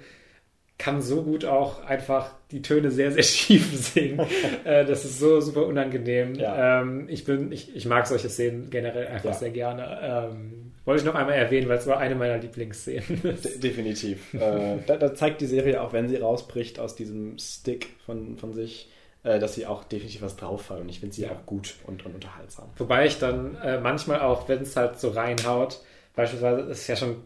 [0.81, 4.21] kann so gut auch einfach die Töne sehr, sehr schief singen.
[4.65, 6.35] äh, das ist so super unangenehm.
[6.35, 6.81] Ja.
[6.81, 9.35] Ähm, ich, bin, ich, ich mag solche Szenen generell einfach ja.
[9.35, 9.99] sehr gerne.
[10.03, 13.21] Ähm, wollte ich noch einmal erwähnen, weil es war eine meiner Lieblingsszenen.
[13.23, 14.33] De definitiv.
[14.35, 18.55] äh, da, da, zeigt die Serie auch, wenn sie rausbricht aus diesem Stick von, von
[18.55, 18.91] sich,
[19.23, 20.81] äh, dass sie auch definitiv was drauf hat.
[20.81, 21.33] Und ich finde sie ja.
[21.33, 22.71] auch gut und, und, unterhaltsam.
[22.79, 25.81] Wobei ich dann äh, manchmal auch, wenn es halt so reinhaut,
[26.17, 27.17] beispielsweise ist ja schon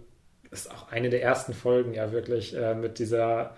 [0.54, 3.54] ist auch eine der ersten Folgen ja wirklich äh, mit dieser,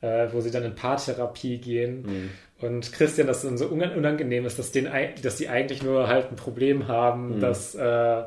[0.00, 2.02] äh, wo sie dann in Paartherapie gehen.
[2.02, 2.30] Mhm.
[2.60, 4.88] Und Christian, das dann so unangenehm ist, dass, den,
[5.22, 7.40] dass die eigentlich nur halt ein Problem haben, mhm.
[7.40, 8.22] dass äh,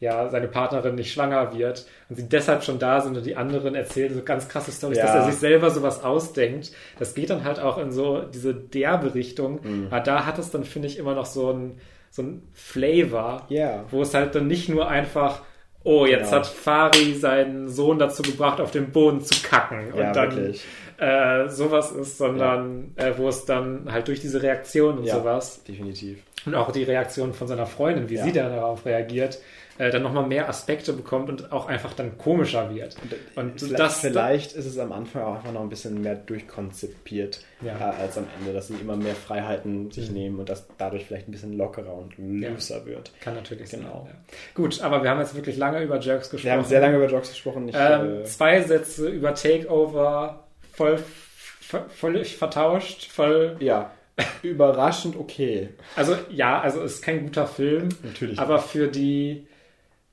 [0.00, 3.74] ja, seine Partnerin nicht schwanger wird und sie deshalb schon da sind und die anderen
[3.74, 5.06] erzählen so ganz krasse Storys, ja.
[5.06, 6.70] dass er sich selber sowas ausdenkt.
[6.98, 9.60] Das geht dann halt auch in so diese derbe Richtung.
[9.62, 9.86] Mhm.
[9.90, 13.84] Aber da hat es dann, finde ich, immer noch so ein, so ein Flavor, yeah.
[13.90, 15.42] wo es halt dann nicht nur einfach
[15.88, 16.36] oh, jetzt genau.
[16.36, 19.92] hat Fari seinen Sohn dazu gebracht, auf den Boden zu kacken.
[19.92, 20.54] Und ja, dann
[20.98, 23.06] äh, sowas ist, sondern ja.
[23.06, 25.64] äh, wo es dann halt durch diese Reaktion und ja, sowas.
[25.64, 26.18] Definitiv.
[26.44, 29.38] Und auch die Reaktion von seiner Freundin, wie sie dann darauf reagiert,
[29.78, 32.96] äh, dann nochmal mehr Aspekte bekommt und auch einfach dann komischer wird.
[33.36, 37.40] Und vielleicht, das, vielleicht ist es am Anfang auch einfach noch ein bisschen mehr durchkonzipiert
[37.62, 37.76] ja.
[37.78, 40.14] äh, als am Ende, dass sie immer mehr Freiheiten sich mhm.
[40.14, 42.86] nehmen und das dadurch vielleicht ein bisschen lockerer und looser ja.
[42.86, 43.12] wird.
[43.20, 44.06] Kann natürlich genau.
[44.06, 44.14] sein.
[44.14, 44.36] Ja.
[44.54, 46.44] Gut, aber wir haben jetzt wirklich lange über Jerks gesprochen.
[46.44, 47.68] Wir haben sehr lange über Jerks gesprochen.
[47.68, 50.98] Ich, ähm, äh, zwei Sätze über Takeover, voll
[51.88, 53.90] völlig vertauscht, voll ja
[54.42, 55.70] überraschend okay.
[55.96, 57.88] Also ja, also ist kein guter Film.
[58.02, 58.38] Natürlich.
[58.38, 59.46] Aber für die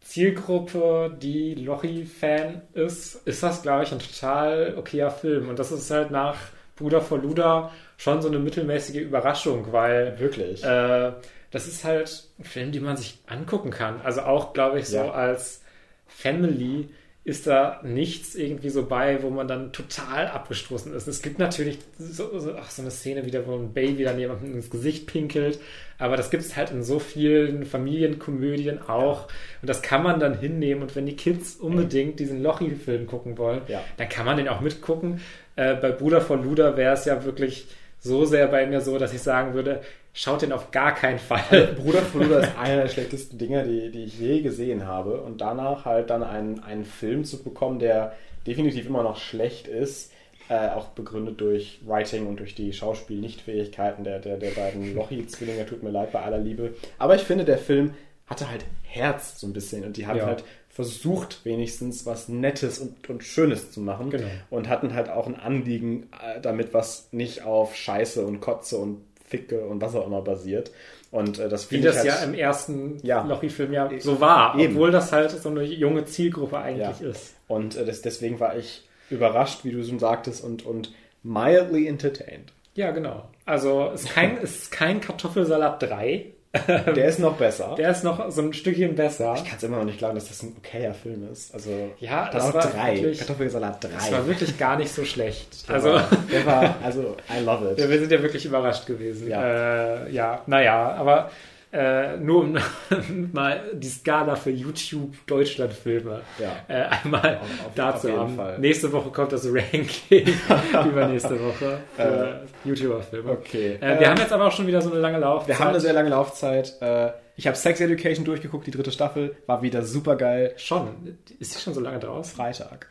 [0.06, 5.50] Zielgruppe, die Lochi-Fan ist, ist das, glaube ich, ein total okayer Film.
[5.50, 6.38] Und das ist halt nach
[6.76, 10.64] Bruder vor Luda schon so eine mittelmäßige Überraschung, weil Wirklich.
[10.64, 11.12] äh,
[11.52, 14.00] das ist halt ein Film, den man sich angucken kann.
[14.04, 15.12] Also auch, glaube ich, so Ja.
[15.12, 15.62] als
[16.08, 16.90] Family
[17.26, 21.08] ist da nichts irgendwie so bei, wo man dann total abgestoßen ist.
[21.08, 24.54] Es gibt natürlich so, so, ach, so eine Szene wieder, wo ein Baby dann jemandem
[24.54, 25.60] ins Gesicht pinkelt,
[25.98, 29.28] aber das gibt es halt in so vielen Familienkomödien auch
[29.62, 33.62] und das kann man dann hinnehmen und wenn die Kids unbedingt diesen Lochi-Film gucken wollen,
[33.68, 33.84] Ja.
[33.98, 35.20] dann kann man den auch mitgucken.
[35.56, 37.66] Äh, bei Bruder von Luda wäre es ja wirklich
[38.00, 39.82] so sehr bei mir so, dass ich sagen würde,
[40.16, 41.76] schaut den auf gar keinen Fall.
[41.78, 45.22] Bruder von Luda ist einer der schlechtesten Dinge, die, die ich je gesehen habe.
[45.22, 48.14] Und danach halt dann einen, einen Film zu bekommen, der
[48.48, 50.12] definitiv immer noch schlecht ist,
[50.50, 55.84] äh, auch begründet durch Writing und durch die Schauspielnichtfähigkeiten der, der, der beiden Lochi-Zwillinge, tut
[55.84, 56.74] mir leid bei aller Liebe.
[56.98, 57.94] Aber ich finde, der Film
[58.28, 60.26] hatte halt Herz so ein bisschen und die haben Ja.
[60.28, 64.28] halt versucht, wenigstens was Nettes und, und Schönes zu machen Genau.
[64.50, 69.02] und hatten halt auch ein Anliegen äh, damit, was nicht auf Scheiße und Kotze und
[69.28, 70.72] Ficke und was auch immer basiert.
[71.12, 73.24] Und äh, das Wie finde ich das halt, ja im ersten Ja.
[73.24, 74.74] Lochi-Film ja so war, Eben.
[74.74, 77.08] obwohl das halt so eine junge Zielgruppe eigentlich Ja.
[77.10, 77.36] ist.
[77.48, 80.92] Und äh, das, deswegen war ich überrascht, wie du schon sagtest, und, und
[81.24, 82.52] mildly entertained.
[82.76, 83.30] Ja, genau.
[83.46, 86.26] Also es ist kein, es ist kein Kartoffelsalat 3.
[86.96, 87.76] Der ist noch besser.
[87.78, 89.34] Der ist noch so ein Stückchen besser.
[89.36, 91.54] ich kann es immer noch nicht glauben, dass das ein okayer Film ist.
[91.54, 92.96] Also, Ja, das war drei.
[92.96, 93.90] wirklich- Kartoffelsalat 3.
[93.94, 95.68] Das war wirklich gar nicht so schlecht.
[95.68, 97.90] Der Also war, der war, also, I love it.
[97.90, 99.28] wir sind ja wirklich überrascht gewesen.
[99.28, 100.06] Ja.
[100.06, 101.30] äh, ja naja, aber
[101.76, 102.58] äh, nur um
[103.34, 106.56] mal die Skala für YouTube Deutschland-Filme Ja.
[106.68, 108.36] äh, einmal auf- dazu haben.
[108.36, 108.60] Fall.
[108.60, 110.26] Nächste Woche kommt das Ranking,
[110.90, 113.32] übernächste Woche für YouTuber-Filme.
[113.32, 113.76] Okay.
[113.76, 115.48] Äh, wir Ähm, haben jetzt aber auch schon wieder so eine lange Laufzeit.
[115.50, 116.74] Wir haben eine sehr lange Laufzeit.
[116.82, 119.36] Äh, Ich habe Sex Education durchgeguckt, die dritte Staffel.
[119.46, 120.54] War wieder super geil.
[120.56, 121.18] Schon.
[121.40, 122.32] Ist sie schon so lange draus?
[122.32, 122.88] Freitag.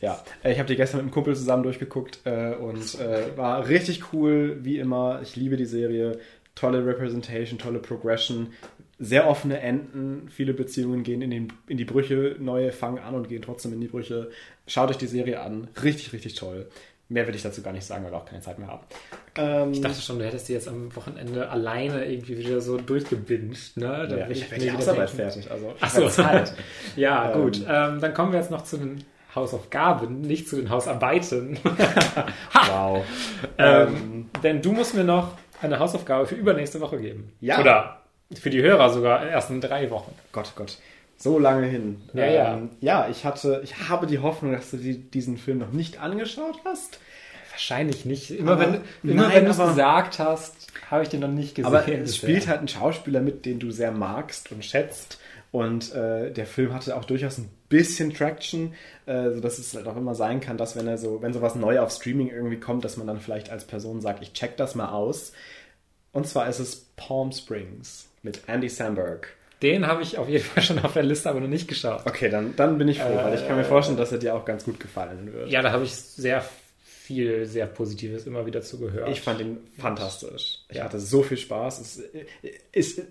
[0.00, 3.66] Ja, äh, ich habe die gestern mit einem Kumpel zusammen durchgeguckt äh, und äh, war
[3.68, 5.20] richtig cool, wie immer.
[5.22, 6.18] Ich liebe die Serie.
[6.58, 8.48] Tolle Representation, tolle Progression,
[8.98, 10.28] sehr offene Enden.
[10.28, 13.80] Viele Beziehungen gehen in, den, in die Brüche, neue fangen an und gehen trotzdem in
[13.80, 14.30] die Brüche.
[14.66, 15.68] Schaut euch die Serie an.
[15.84, 16.66] Richtig, richtig toll.
[17.10, 18.82] Mehr will ich dazu gar nicht sagen, weil wir auch keine Zeit mehr haben.
[19.36, 23.76] Ähm, Ich dachte schon, du hättest die jetzt am Wochenende alleine irgendwie wieder so durchgebinged,
[23.76, 24.08] ne?
[24.10, 25.48] Ja, ich werde die Hausarbeit fertig.
[25.50, 26.08] Also, ich Ach so.
[26.08, 26.52] Zeit.
[26.96, 27.64] Ja, Ähm, gut.
[27.68, 29.04] Ähm, dann kommen wir jetzt noch zu den
[29.34, 31.58] Hausaufgaben, nicht zu den Hausarbeiten.
[32.52, 33.04] wow.
[33.58, 35.32] ähm, denn du musst mir noch
[35.62, 37.32] eine Hausaufgabe für übernächste Woche geben.
[37.40, 37.60] Ja.
[37.60, 38.02] Oder
[38.34, 40.14] für die Hörer sogar erst in drei Wochen.
[40.32, 40.78] Gott, Gott.
[41.16, 42.00] So lange hin.
[42.14, 42.54] Ja, ja.
[42.54, 46.00] ähm, ja, ich hatte, ich habe die Hoffnung, dass du die, diesen Film noch nicht
[46.00, 47.00] angeschaut hast.
[47.50, 48.30] Wahrscheinlich nicht.
[48.30, 51.56] Immer Aber- wenn, immer nein, wenn du es gesagt hast, habe ich den noch nicht
[51.56, 51.66] gesehen.
[51.74, 55.18] Aber es spielt halt ein Schauspieler mit, den du sehr magst und schätzt.
[55.50, 58.74] Und äh, der Film hatte auch durchaus ein bisschen Traction,
[59.06, 61.80] äh, sodass es halt auch immer sein kann, dass wenn er so, wenn sowas neu
[61.80, 64.90] auf Streaming irgendwie kommt, dass man dann vielleicht als Person sagt, ich check das mal
[64.90, 65.32] aus.
[66.12, 69.28] Und zwar ist es Palm Springs mit Andy Samberg.
[69.62, 72.02] Den habe ich auf jeden Fall schon auf der Liste, aber noch nicht geschaut.
[72.06, 74.34] Okay, dann, dann bin ich froh, weil ich kann mir Äh, vorstellen, dass er dir
[74.34, 75.50] auch ganz gut gefallen wird.
[75.50, 76.44] Ja, da habe ich sehr
[76.84, 79.08] viel, sehr Positives immer wieder zugehört.
[79.08, 80.60] Ich fand ihn fantastisch.
[80.68, 80.84] Ich Ja.
[80.84, 81.80] hatte so viel Spaß.
[81.80, 82.02] Es
[82.72, 83.02] ist,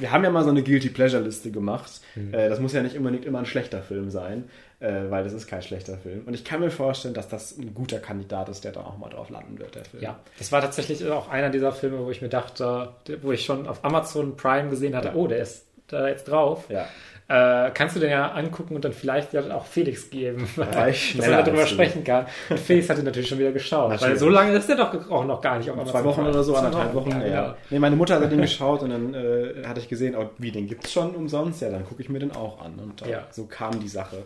[0.00, 2.00] wir haben ja mal so eine Guilty Pleasure Liste gemacht.
[2.16, 2.34] Mhm.
[2.34, 4.48] Äh, Das muss ja nicht unbedingt immer ein schlechter Film sein,
[4.80, 6.22] äh, weil das ist kein schlechter Film.
[6.26, 9.10] Und ich kann mir vorstellen, dass das ein guter Kandidat ist, der da auch mal
[9.10, 10.02] drauf landen wird, der Film.
[10.02, 12.90] Ja, das war tatsächlich auch einer dieser Filme, wo ich mir dachte,
[13.22, 15.14] wo ich schon auf Amazon Prime gesehen hatte, Ja.
[15.14, 16.64] oh, der ist da jetzt drauf.
[16.68, 16.86] Ja.
[17.30, 21.16] Äh, kannst du den ja angucken und dann vielleicht ja auch Felix geben, war ich
[21.16, 22.26] dass er darüber sprechen kann.
[22.48, 24.18] Und Felix hat ihn natürlich schon wieder geschaut, weil Natürlich.
[24.18, 26.92] so lange ist der doch auch noch gar nicht auf Zwei Wochen oder so, anderthalb
[26.92, 27.10] Wochen.
[27.12, 27.54] ja, Ja, genau.
[27.70, 30.66] Nee, meine Mutter hat den geschaut und dann äh, hatte ich gesehen, oh, wie, den
[30.66, 31.62] gibt's schon umsonst?
[31.62, 32.80] Ja, dann gucke ich mir den auch an.
[32.82, 33.26] Und äh, Ja.
[33.30, 34.24] so kam die Sache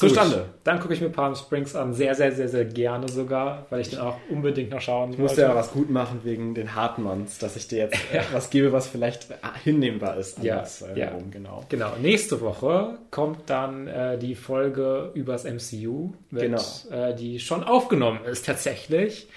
[0.00, 0.46] Gut, zustande.
[0.64, 3.90] Dann gucke ich mir Palm Springs an, sehr, sehr, sehr, sehr gerne sogar, weil ich
[3.90, 7.56] den auch unbedingt noch schauen Ich musste ja was gut machen wegen den Hartmanns, dass
[7.56, 9.28] ich dir jetzt äh, was gebe, was vielleicht
[9.64, 10.42] hinnehmbar ist.
[10.42, 10.62] Ja,
[10.94, 11.06] äh, ja.
[11.06, 11.64] herum, genau.
[11.68, 16.62] Genau, nächste Woche kommt dann äh, die Folge übers MCU, mit, Genau.
[16.90, 19.28] äh, die schon aufgenommen ist tatsächlich.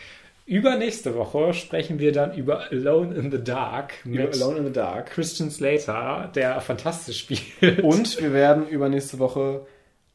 [0.47, 5.07] Übernächste Woche sprechen wir dann über Alone in the Dark mit Alone in the Dark.
[5.07, 7.81] Christian Slater, der fantastisch spielt.
[7.81, 9.65] Und wir werden übernächste Woche,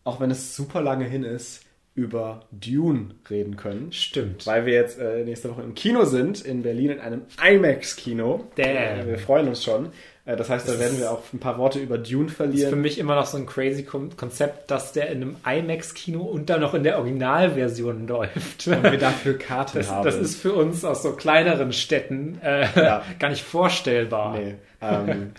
[0.04, 1.62] auch wenn es super lange hin ist,
[1.94, 3.92] über Dune reden können.
[3.92, 4.46] Stimmt.
[4.46, 8.44] Weil wir jetzt äh, nächste Woche im Kino sind, in Berlin, in einem IMAX-Kino.
[8.56, 9.06] Damn.
[9.06, 9.90] wir freuen uns schon.
[10.24, 12.44] Äh, das heißt, da werden wir auch ein paar Worte über Dune Das ist für
[12.44, 12.80] verlieren.
[12.80, 16.60] mich immer noch so ein crazy Kon- Konzept, dass der in einem IMAX-Kino und dann
[16.60, 18.66] noch in der Originalversion läuft.
[18.68, 20.04] Und wir dafür Karten Das, haben.
[20.04, 23.02] das ist für uns aus so kleineren Städten äh, Ja.
[23.18, 24.38] gar nicht vorstellbar.
[24.38, 24.54] Nee.
[24.80, 25.32] Ähm,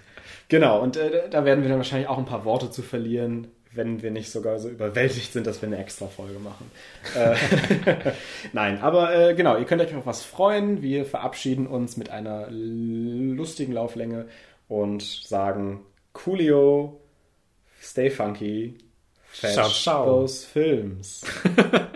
[0.50, 4.02] genau, und äh, da werden wir dann wahrscheinlich auch ein paar Worte zu verlieren, wenn
[4.02, 6.70] wir nicht sogar so überwältigt sind, dass wir eine extra Folge machen.
[7.16, 7.36] Äh,
[8.54, 10.82] Nein, aber äh, genau, ihr könnt euch auf was freuen.
[10.82, 14.28] Wir verabschieden uns mit einer lustigen Lauflänge
[14.68, 15.82] und sagen
[16.14, 17.00] Coolio,
[17.82, 18.78] stay funky,
[19.30, 20.06] fetch Ciao, ciao.
[20.06, 21.24] those films.